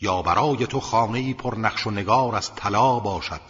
یا 0.00 0.22
برای 0.22 0.66
تو 0.66 0.80
خانه 0.80 1.34
پر 1.34 1.54
نقش 1.58 1.86
و 1.86 1.90
نگار 1.90 2.34
از 2.34 2.54
طلا 2.54 2.98
باشد. 2.98 3.40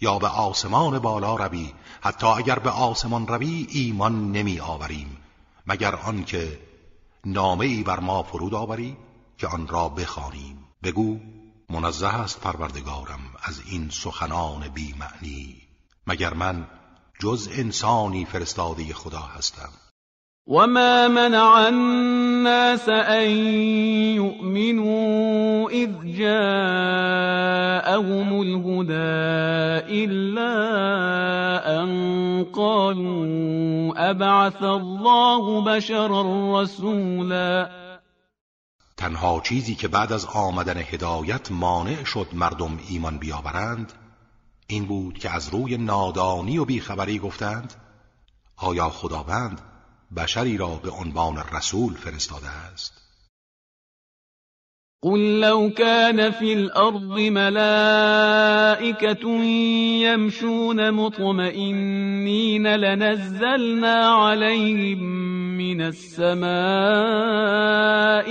یا 0.00 0.18
به 0.18 0.28
آسمان 0.28 0.98
بالا 0.98 1.36
روی 1.36 1.72
حتی 2.00 2.26
اگر 2.26 2.58
به 2.58 2.70
آسمان 2.70 3.26
روی 3.26 3.66
ایمان 3.70 4.32
نمی 4.32 4.60
آوریم. 4.60 5.16
مگر 5.66 5.94
آنکه 5.94 6.60
نامه 7.24 7.66
ای 7.66 7.82
بر 7.82 8.00
ما 8.00 8.22
فرود 8.22 8.54
آوری 8.54 8.96
که 9.38 9.46
آن 9.46 9.68
را 9.68 9.88
بخوانیم. 9.88 10.64
بگو 10.82 11.18
منزه 11.70 12.06
است 12.06 12.40
پروردگارم 12.40 13.20
از 13.42 13.62
این 13.66 13.90
سخنان 13.90 14.68
بی 14.68 14.94
معنی 14.98 15.62
مگر 16.06 16.34
من 16.34 16.66
جز 17.20 17.48
انسانی 17.52 18.24
فرستاده 18.24 18.94
خدا 18.94 19.20
هستم؟ 19.20 19.72
وما 20.46 21.08
منع 21.08 21.68
الناس 21.68 22.88
أن 22.88 23.30
يؤمنوا 24.20 25.70
إذ 25.70 25.90
جاءهم 26.04 27.22
الهدى 28.42 29.24
إلا 30.04 30.52
أن 31.80 32.44
قالوا 32.52 33.94
أبعث 34.10 34.62
الله 34.62 35.64
بشرا 35.64 36.62
رسولا. 36.62 37.70
تنها 38.96 39.40
چیزی 39.40 39.74
که 39.74 39.88
بعد 39.88 40.12
از 40.12 40.26
آمدن 40.26 40.76
هدایت 40.76 41.52
مانع 41.52 42.04
شد 42.04 42.26
مردم 42.32 42.78
ایمان 42.88 43.18
بیاورند 43.18 43.92
این 44.66 44.84
بود 44.84 45.18
که 45.18 45.30
از 45.30 45.48
روی 45.48 45.76
نادانی 45.76 46.58
و 46.58 46.64
بیخبری 46.64 47.18
گفتند 47.18 47.74
آیا 48.56 48.88
خداوند 48.88 49.73
بشری 50.16 50.56
را 50.56 50.80
به 50.82 50.90
عنوان 50.90 51.36
رسول 51.52 51.94
فرستاده 51.94 52.48
است. 52.48 53.04
قل 55.02 55.40
لو 55.40 55.70
كان 55.70 56.30
في 56.30 56.52
الأرض 56.52 57.18
ملائكة 57.18 58.64
يمشون 60.04 60.90
مطمئنين 60.90 62.66
لنزلنا 62.66 64.14
عليهم 64.14 64.98
من 65.58 65.80
السماء 65.80 66.44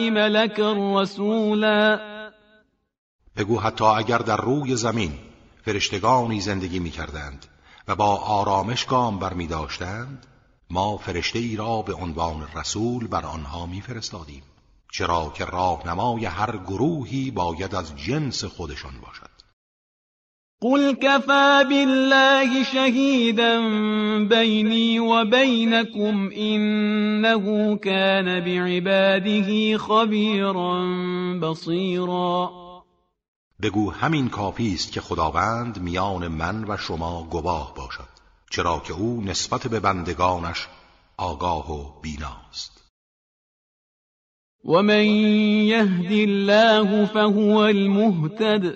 ملكا 0.09 0.73
رسولا. 1.01 1.99
بگو 3.37 3.59
حتی 3.59 3.85
اگر 3.85 4.17
در 4.17 4.37
روی 4.37 4.75
زمین 4.75 5.11
فرشتگانی 5.65 6.39
زندگی 6.39 6.79
می 6.79 6.91
کردند 6.91 7.45
و 7.87 7.95
با 7.95 8.15
آرامش 8.15 8.85
گام 8.85 9.19
بر 9.19 9.33
می 9.33 9.47
داشتند 9.47 10.25
ما 10.69 10.97
فرشته 10.97 11.39
ای 11.39 11.55
را 11.55 11.81
به 11.81 11.93
عنوان 11.93 12.47
رسول 12.55 13.07
بر 13.07 13.25
آنها 13.25 13.65
میفرستادیم 13.65 14.43
چرا 14.93 15.33
که 15.35 15.45
راهنمای 15.45 16.25
هر 16.25 16.57
گروهی 16.57 17.31
باید 17.31 17.75
از 17.75 17.95
جنس 17.95 18.43
خودشان 18.43 18.93
باشد. 19.01 19.29
قل 20.61 20.93
كفى 20.93 21.63
بالله 21.69 22.63
شهيدا 22.63 23.59
بيني 24.27 24.99
وبينكم 24.99 26.29
إنه 26.37 27.75
كان 27.75 28.39
بعباده 28.39 29.77
خبيرا 29.77 30.85
بصيرا 31.41 32.51
بگو 33.61 33.91
همین 33.91 34.29
کافی 34.29 34.73
است 34.73 34.91
که 34.91 35.01
خداوند 35.01 35.81
میان 35.81 36.27
من 36.27 36.65
و 36.67 36.77
شما 36.77 37.23
گواه 37.23 37.73
باشد. 37.75 38.12
چرا 38.55 38.79
که 38.79 38.93
او 38.93 39.21
نسبت 39.21 39.67
به 39.67 39.79
بندگانش 39.79 40.67
آگاه 41.17 41.71
و 41.71 42.01
بیناست. 42.01 42.91
ومن 44.65 45.05
يهد 45.65 46.11
الله 46.11 47.05
فهو 47.05 47.55
المهتد 47.57 48.75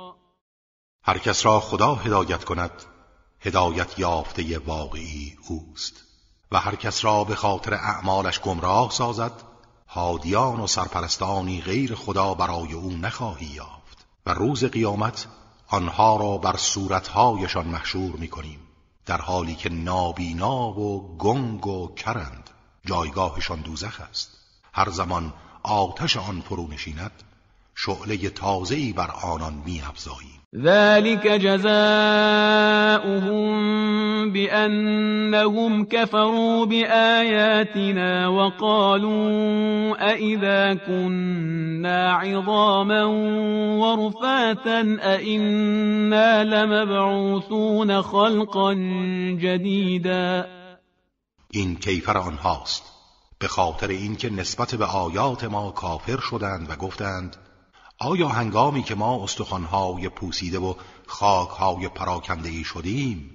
هر 1.03 1.17
کس 1.17 1.45
را 1.45 1.59
خدا 1.59 1.95
هدایت 1.95 2.43
کند. 2.43 2.71
هدایت 3.39 3.99
یافته 3.99 4.59
واقعی 4.59 5.37
اوست. 5.47 5.93
و 6.51 6.59
هر 6.59 6.75
کس 6.75 7.05
را 7.05 7.23
به 7.23 7.35
خاطر 7.35 7.73
اعمالش 7.73 8.39
گمراه 8.39 8.91
سازد 8.91 9.31
هادیان 9.87 10.59
و 10.59 10.67
سرپرستانی 10.67 11.61
غیر 11.61 11.95
خدا 11.95 12.33
برای 12.33 12.73
او 12.73 12.91
نخواهی 12.91 13.45
یافت. 13.45 14.05
و 14.25 14.33
روز 14.33 14.65
قیامت 14.65 15.27
آنها 15.67 16.15
را 16.15 16.37
بر 16.37 16.57
صورتهایشان 16.57 17.67
محشور 17.67 18.15
می 18.15 18.27
کنیم 18.27 18.59
در 19.05 19.21
حالی 19.21 19.55
که 19.55 19.69
نابینا 19.69 20.79
و 20.79 21.17
گنگ 21.17 21.67
و 21.67 21.93
کرند. 21.95 22.49
جایگاهشان 22.85 23.61
دوزخ 23.61 24.01
است. 24.09 24.37
هر 24.73 24.89
زمان 24.89 25.33
آتش 25.63 26.17
آن 26.17 26.41
فرو 26.41 26.67
نشیند 26.67 27.23
شعله 27.75 28.29
تازه‌ای 28.29 28.93
بر 28.93 29.11
آنان 29.11 29.53
میافزاییم. 29.53 30.40
ذلك 30.55 31.27
جزاؤهم 31.27 31.71
بأنهم 34.31 35.85
كفروا 35.85 36.65
بآياتنا 36.65 38.27
وقالوا 38.27 40.11
أئذا 40.11 40.73
كنا 40.73 42.11
عظاما 42.13 43.03
ورفاتا 43.79 44.97
أئنا 45.01 46.43
لمبعوثون 46.43 48.01
خلقا 48.01 48.73
جديدا. 49.39 50.47
این 51.53 51.75
کیفر 51.75 52.17
آنهاست 52.17 52.83
به 53.39 53.47
خاطر 53.47 53.87
اینکه 53.87 54.29
نسبت 54.29 54.75
به 54.75 54.85
آیات 54.85 55.43
ما 55.43 55.71
کافر 55.71 56.19
شدند 56.19 56.69
و 56.69 56.75
آیا 58.03 58.27
هنگامی 58.27 58.83
که 58.83 58.95
ما 58.95 59.23
استخوانهای 59.23 60.09
پوسیده 60.09 60.59
و 60.59 60.73
خاکهای 61.07 61.87
پراکنده 61.87 62.63
شدیم 62.63 63.29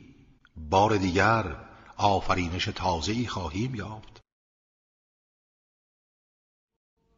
بار 0.70 0.96
دیگر 0.96 1.44
آفرینش 1.98 2.64
تازه‌ای 2.64 3.26
خواهیم 3.26 3.74
یافت؟ 3.74 4.20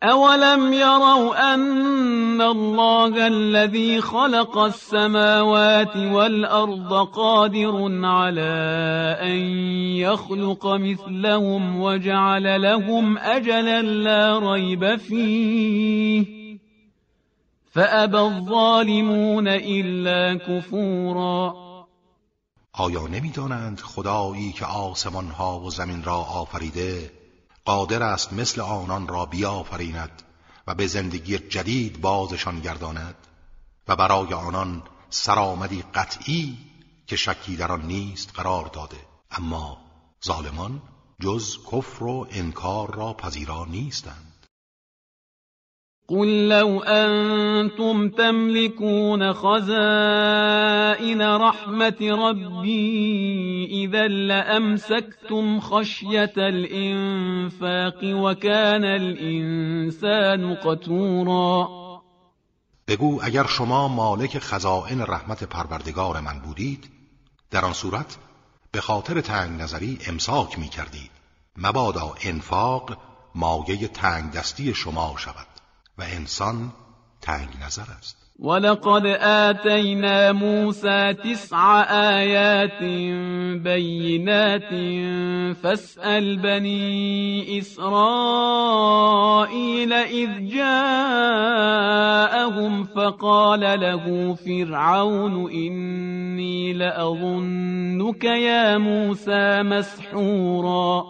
اولم 0.03 0.72
يروا 0.72 1.34
ان 1.34 2.40
الله 2.40 3.24
الذي 3.24 4.01
خلق 4.01 4.59
السماوات 4.59 5.96
والارض 5.96 6.92
قادر 6.92 8.07
على 8.07 9.16
ان 9.20 9.38
يخلق 9.96 10.66
مثلهم 10.66 11.80
وجعل 11.80 12.62
لهم 12.62 13.18
اجلا 13.18 13.82
لا 13.82 14.38
ريب 14.38 14.96
فيه 14.96 16.47
فأبى 17.71 18.16
الظالمون 18.16 19.49
الا 19.49 20.39
كفورا. 20.39 21.55
آیا 22.73 23.07
نمی‌دانند 23.07 23.81
خدایی 23.81 24.53
که 24.53 24.66
آسمان 24.66 25.29
ها 25.31 25.61
و 25.61 25.71
زمین 25.71 26.03
را 26.03 26.16
آفریده 26.16 27.12
قادر 27.64 28.03
است 28.03 28.33
مثل 28.33 28.61
آنان 28.61 29.09
را 29.09 29.27
بیافریند 29.27 30.23
و 30.66 30.75
به 30.75 30.87
زندگی 30.87 31.39
جدید 31.39 32.01
بازشان 32.01 32.61
گرداند؟ 32.61 33.14
و 33.89 33.97
برای 33.97 34.35
آنان 34.35 34.83
سرآمدی 35.11 35.85
قطعی 35.95 36.59
که 37.07 37.16
شکی 37.16 37.57
در 37.57 37.73
آن 37.73 37.87
نیست 37.87 38.33
قرار 38.35 38.66
داده. 38.66 38.97
اما 39.31 39.79
ظالمان 40.25 40.83
جز 41.21 41.57
کفر 41.73 42.05
و 42.05 42.27
انکار 42.31 42.95
را 42.95 43.12
پذیرا 43.12 43.64
نیستند. 43.64 44.28
قل 46.11 46.49
لو 46.49 46.81
أنتم 46.83 48.09
تملكون 48.09 49.33
خزائن 49.33 51.23
رحمة 51.23 51.97
ربي 52.01 53.67
إذا 53.85 54.09
لأمسكتم 54.09 55.61
خشية 55.61 56.33
الإنفاق 56.37 58.01
وكان 58.05 58.85
الإنسان 58.85 60.55
قتورا. 60.55 61.69
بگو 62.89 63.21
اگر 63.23 63.47
شما 63.47 63.89
مالک 63.89 64.39
خزائن 64.39 65.01
رحمت 65.03 65.45
پروردگار 65.45 66.21
من 66.21 66.39
بودید 66.39 66.91
در 67.51 67.65
آن 67.65 67.73
صورت 67.73 68.19
به 68.73 68.81
خاطر 68.81 69.21
تنگ 69.21 69.61
نظری 69.61 69.99
امساک 70.09 70.59
می 70.59 70.69
کردید 70.69 71.11
مبادا 71.57 72.15
انفاق 72.25 72.97
مایه 73.35 73.89
تنگ 73.89 74.33
دستی 74.33 74.75
شما 74.75 75.15
شود. 75.19 75.58
و 75.99 76.03
انسان 76.03 76.72
تنگ 77.22 77.49
نظر 77.66 77.86
است. 77.99 78.28
ولقد 78.40 79.07
آتينا 79.20 80.32
موسى 80.32 81.14
تسع 81.14 81.82
آيات 82.18 82.82
بينات 83.62 84.70
فاسأل 85.62 86.36
بني 86.38 87.59
إسرائيل 87.59 87.92
إذ 89.92 90.49
جاءهم 90.55 91.64
فقال 92.84 93.61
له 93.61 94.34
فرعون 94.34 95.51
إني 95.51 96.72
لأظنك 96.72 98.24
يا 98.24 98.78
موسى 98.78 99.62
مسحورا. 99.62 101.05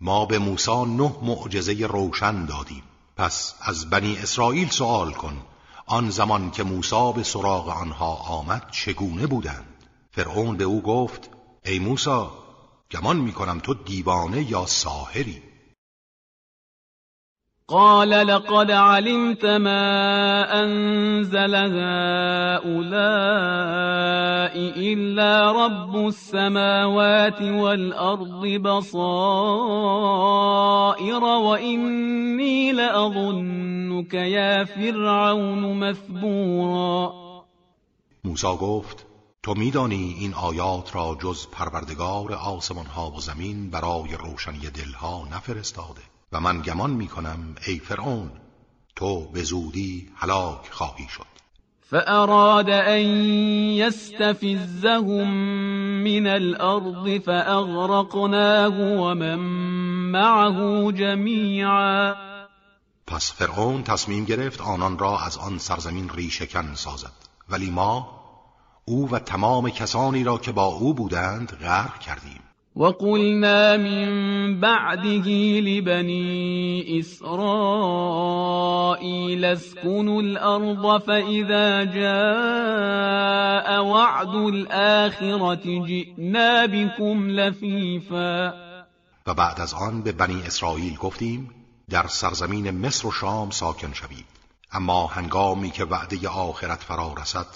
ما 0.00 0.24
به 0.24 0.38
موسی 0.38 0.84
نه 0.84 1.12
معجزه 1.22 1.86
روشن 1.86 2.46
دادیم. 2.46 2.89
پس 3.20 3.54
از 3.60 3.90
بنی 3.90 4.16
اسرائیل 4.16 4.68
سوال 4.68 5.12
کن 5.12 5.42
آن 5.86 6.10
زمان 6.10 6.50
که 6.50 6.62
موسی 6.62 7.12
به 7.16 7.22
سراغ 7.22 7.68
آنها 7.68 8.14
آمد 8.14 8.70
چگونه 8.70 9.26
بودند؟ 9.26 9.66
فرعون 10.10 10.56
به 10.56 10.64
او 10.64 10.82
گفت 10.82 11.30
ای 11.64 11.78
موسی 11.78 12.26
گمان 12.90 13.16
می‌کنم 13.16 13.58
تو 13.58 13.74
دیوانه 13.74 14.50
یا 14.50 14.66
ساحری؟ 14.66 15.42
قال 17.70 18.10
لقد 18.10 18.70
علمت 18.70 19.44
ما 19.44 20.62
أنزل 20.62 21.54
هؤلاء 21.54 22.70
إلا 24.76 25.52
رب 25.52 25.96
السماوات 26.06 27.42
والأرض 27.42 28.46
بصائر 28.46 28.94
وإني 31.24 32.72
لأظنك 32.72 34.14
يا 34.14 34.64
فرعون 34.64 35.78
مثبورا. 35.78 37.12
موسی 38.24 38.56
گفت 38.60 39.06
تو 39.42 39.54
میدانی 39.54 40.16
این 40.18 40.34
آیات 40.34 40.96
را 40.96 41.16
جز 41.22 41.46
پروردگار 41.52 42.32
آسمان 42.32 42.86
ها 42.86 43.10
و 43.10 43.20
زمین 43.20 43.70
برای 43.70 44.14
روشنی 44.14 44.70
دلها 44.70 45.28
نفرستاده. 45.32 46.02
و 46.32 46.40
من 46.40 46.62
گمان 46.62 46.90
می 46.90 47.06
کنم 47.06 47.54
ای 47.66 47.78
فرعون 47.78 48.30
تو 48.96 49.28
به 49.28 49.42
زودی 49.42 50.10
هلاک 50.16 50.68
خواهی 50.70 51.08
شد. 51.08 51.26
فأراد 51.90 52.70
أن 52.70 53.00
يستفزهم 53.76 55.28
من 56.04 56.26
الأرض 56.26 57.20
فأغرقناه 57.20 58.80
ومن 59.00 59.38
معه 60.12 60.92
جميعا. 60.92 62.14
پس 63.06 63.32
فرعون 63.32 63.82
تصمیم 63.82 64.24
گرفت 64.24 64.60
آنان 64.60 64.98
را 64.98 65.18
از 65.18 65.38
آن 65.38 65.58
سرزمین 65.58 66.08
ریشکن 66.08 66.74
سازد. 66.74 67.12
ولی 67.48 67.70
ما 67.70 68.20
او 68.84 69.10
و 69.10 69.18
تمام 69.18 69.70
کسانی 69.70 70.24
را 70.24 70.38
که 70.38 70.52
با 70.52 70.64
او 70.64 70.94
بودند 70.94 71.52
غرق 71.52 71.98
کردیم. 71.98 72.49
وقلنا 72.76 73.76
من 73.76 74.60
بعده 74.60 75.28
لبني 75.60 77.00
إسرائيل 77.00 77.34
اسكنوا 79.44 80.22
الأرض 80.22 81.00
فإذا 81.00 81.84
جاء 81.84 83.84
وعد 83.84 84.34
الآخرة 84.34 85.86
جئنا 85.86 86.66
بكم 86.66 87.30
لفيفا. 87.30 88.54
و 89.26 89.34
بعد 89.34 89.60
از 89.60 89.74
آن 89.74 90.02
به 90.02 90.12
بنی 90.12 90.42
اسرائیل 90.46 90.96
گفتیم 90.96 91.50
در 91.90 92.06
سرزمین 92.06 92.70
مصر 92.70 93.08
و 93.08 93.10
شام 93.10 93.50
ساکن 93.50 93.92
شوید. 93.92 94.26
اما 94.72 95.06
هنگامی 95.06 95.70
که 95.70 95.84
وعده 95.84 96.28
آخرت 96.28 96.82
فرا 96.82 97.14
رسد 97.18 97.46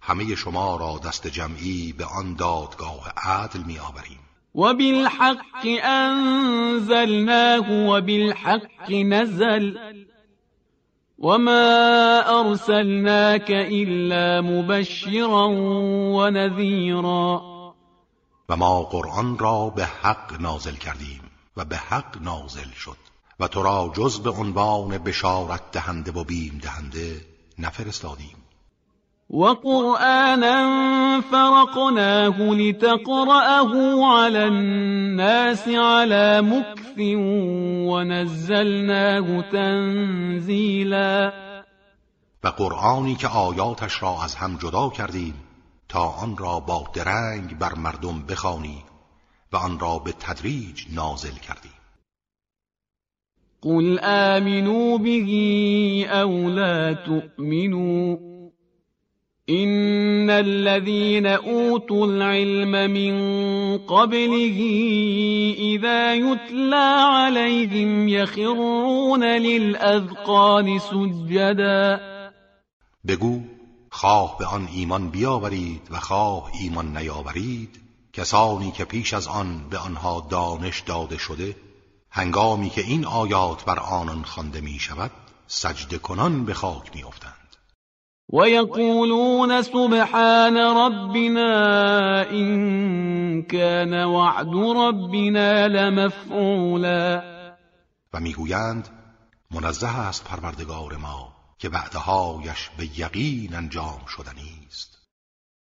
همه 0.00 0.34
شما 0.34 0.76
را 0.76 1.00
دست 1.08 1.26
جمعی 1.26 1.94
به 1.98 2.04
آن 2.04 2.34
دادگاه 2.34 3.12
عدل 3.16 3.60
می 3.60 3.78
آوریم 3.78 4.25
وبالحق 4.56 5.66
أنزلناه 5.84 7.66
وبالحق 7.88 8.90
نزل 8.90 9.78
وما 11.18 12.40
أرسلناك 12.40 13.50
إلا 13.50 14.40
مبشرا 14.40 15.46
ونذيرا 16.16 17.42
و 18.48 18.56
ما 18.56 18.82
قرآن 18.82 19.38
را 19.38 19.70
به 19.70 19.84
حق 19.84 20.40
نازل 20.40 20.74
کردیم 20.74 21.20
و 21.56 21.64
به 21.64 21.76
حق 21.76 22.22
نازل 22.22 22.70
شد 22.70 22.96
و 23.40 23.48
تو 23.48 23.62
را 23.62 23.92
جز 23.96 24.20
به 24.20 24.30
عنوان 24.30 24.98
بشارت 24.98 25.70
دهنده 25.72 26.12
و 26.12 26.24
بیم 26.24 26.58
دهنده 26.62 27.20
نفرستادیم. 27.58 28.45
وقرآنا 29.30 31.20
فرقناه 31.20 32.40
لتقرأه 32.40 33.72
على 34.06 34.44
الناس 34.44 35.68
على 35.68 36.42
مكث 36.42 36.98
ونزلناه 37.90 39.42
تنزیلا 39.52 41.32
و 42.44 42.48
قرآنی 42.48 43.14
که 43.14 43.28
آیاتش 43.28 44.02
را 44.02 44.24
از 44.24 44.34
هم 44.34 44.56
جدا 44.56 44.88
کردیم 44.88 45.34
تا 45.88 46.08
آن 46.08 46.36
را 46.36 46.60
با 46.60 46.84
درنگ 46.94 47.58
بر 47.58 47.74
مردم 47.74 48.22
بخوانی 48.28 48.84
و 49.52 49.56
آن 49.56 49.78
را 49.78 49.98
به 49.98 50.12
تدریج 50.12 50.84
نازل 50.94 51.34
کردیم. 51.34 51.72
قل 53.62 53.98
آمنوا 54.02 54.98
به 54.98 56.20
او 56.22 56.48
لا 56.48 56.94
تؤمنوا. 56.94 58.35
إن 59.50 60.30
الذين 60.30 61.26
أوتوا 61.26 62.06
العلم 62.06 62.90
من 62.90 63.14
قبله 63.78 64.58
إذا 65.58 66.14
يتلى 66.14 66.86
عليهم 67.14 68.08
يخرون 68.08 69.24
للأذقان 69.24 70.78
سجدا 70.78 72.00
بگو 73.04 73.40
خواه 73.90 74.36
به 74.38 74.46
آن 74.46 74.68
ایمان 74.72 75.10
بیاورید 75.10 75.88
و 75.90 76.00
خواه 76.00 76.50
ایمان 76.60 76.96
نیاورید 76.96 77.80
کسانی 78.12 78.70
که 78.70 78.84
پیش 78.84 79.14
از 79.14 79.28
آن 79.28 79.68
به 79.70 79.78
آنها 79.78 80.26
دانش 80.30 80.80
داده 80.80 81.18
شده 81.18 81.56
هنگامی 82.10 82.70
که 82.70 82.80
این 82.80 83.04
آیات 83.04 83.64
بر 83.64 83.78
آنان 83.78 84.22
خوانده 84.22 84.60
می 84.60 84.78
شود 84.78 85.10
سجده 85.46 85.98
کنان 85.98 86.44
به 86.44 86.54
خاک 86.54 86.96
می 86.96 87.02
افتند. 87.02 87.45
ويقولون 88.32 89.62
سبحان 89.62 90.56
ربنا 90.56 92.30
إن 92.30 93.42
كان 93.42 94.04
وعد 94.04 94.54
ربنا 94.56 95.68
لمفعولا. 95.68 97.22
و 98.14 98.20
می‌گویند 98.20 98.88
منزه 99.50 99.98
است 99.98 100.24
پروردگار 100.24 100.96
ما 100.96 101.32
که 101.58 101.68
وعدهایش 101.68 102.70
به 102.78 103.00
یقین 103.00 103.54
انجام 103.54 104.00
شدنی 104.08 104.66
است 104.68 104.96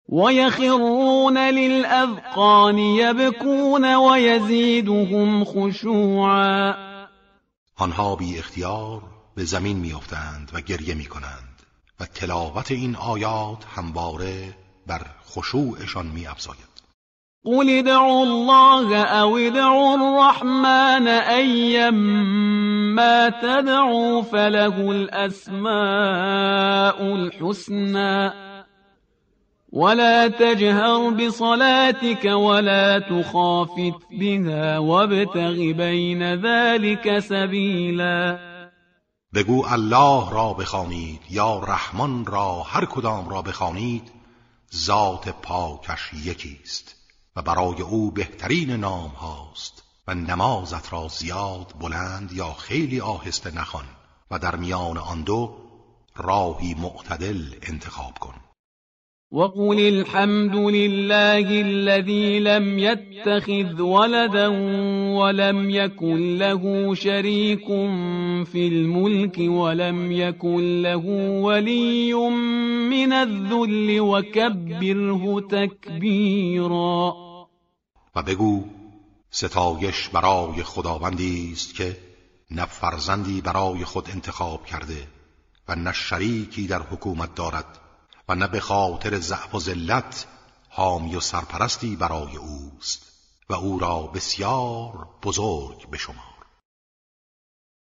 ويخرون 0.09 1.37
للأذقان 1.37 2.77
يبكون 2.77 3.95
ويزيدهم 3.95 5.43
خشوعا. 5.45 6.73
آنها 7.75 8.15
بی 8.15 8.39
اختیار 8.39 9.01
به 9.35 9.43
زمین 9.43 9.77
میافتند 9.77 10.51
و 10.53 10.61
گریه 10.61 10.95
می‌کنند. 10.95 11.48
و 11.99 12.05
تلاوت 12.05 12.71
این 12.71 12.95
آیات 12.95 13.65
همواره 13.75 14.55
بر 14.87 15.01
خشوعشان 15.29 16.05
می 16.05 16.27
افزاید 16.27 16.69
قل 17.45 17.69
ادعوا 17.69 18.21
الله 18.21 19.13
او 19.21 19.37
ادعوا 19.37 19.93
الرحمن 19.93 21.07
ايما 21.07 22.09
تدعوا 23.29 24.21
فله 24.21 24.89
الاسماء 24.89 25.71
الحسنى 27.01 28.31
ولا 29.71 30.27
تجهر 30.27 31.09
بصلاتك 31.09 32.25
ولا 32.25 32.99
تخافت 32.99 34.07
بها 34.11 34.79
وابتغ 34.79 35.55
بين 35.55 36.23
ذلك 36.23 37.19
سبيلا 37.19 38.48
بگو 39.33 39.65
الله 39.65 40.31
را 40.31 40.53
بخوانید 40.53 41.21
یا 41.29 41.59
رحمان 41.59 42.25
را 42.25 42.63
هر 42.63 42.85
کدام 42.85 43.29
را 43.29 43.41
بخوانید 43.41 44.11
ذات 44.75 45.29
پاکش 45.29 46.13
یکی 46.13 46.59
است 46.63 46.95
و 47.35 47.41
برای 47.41 47.81
او 47.81 48.11
بهترین 48.11 48.71
نام 48.71 49.09
هاست 49.09 49.83
و 50.07 50.13
نمازت 50.15 50.93
را 50.93 51.07
زیاد 51.07 51.73
بلند 51.79 52.31
یا 52.31 52.53
خیلی 52.53 53.01
آهسته 53.01 53.51
نخوان 53.51 53.85
و 54.31 54.39
در 54.39 54.55
میان 54.55 54.97
آن 54.97 55.21
دو 55.21 55.57
راهی 56.15 56.73
معتدل 56.73 57.55
انتخاب 57.61 58.19
کن. 58.19 58.48
وقل 59.31 59.79
الحمد 59.79 60.55
لله 60.55 61.61
الذي 61.61 62.39
لم 62.39 62.79
يتخذ 62.79 63.81
ولدا 63.81 64.47
ولم 65.17 65.69
يكن 65.69 66.37
له 66.37 66.95
شريك 66.95 67.65
في 68.45 68.67
الملك 68.67 69.37
ولم 69.39 70.11
يكن 70.11 70.81
له 70.81 71.05
ولي 71.45 72.13
من 72.89 73.13
الذل 73.13 73.99
وكبره 73.99 75.39
تكبيرا 75.49 77.13
و 78.15 78.21
بگو 78.21 78.63
ستایش 79.31 80.07
برای 80.07 80.63
خداوندی 80.63 81.51
است 81.51 81.75
که 81.75 81.97
نه 82.51 82.65
فرزندی 82.65 83.41
برای 83.41 83.85
خود 83.85 84.09
انتخاب 84.09 84.65
کرده 84.65 85.07
و 85.67 85.75
نه 85.75 85.93
شریکی 85.93 86.67
در 86.67 86.81
حکومت 86.81 87.35
دارد. 87.35 87.88
و 88.29 88.35
نه 88.35 88.47
به 88.47 88.59
خاطر 88.59 89.19
ضعف 89.19 89.55
و 89.55 89.59
ذلت 89.59 90.25
حامی 90.69 91.15
و 91.15 91.19
سرپرستی 91.19 91.95
برای 91.95 92.35
اوست 92.35 93.05
و 93.49 93.53
او 93.53 93.79
را 93.79 94.01
بسیار 94.01 95.07
بزرگ 95.23 95.89
به 95.89 95.97
شما 95.97 96.28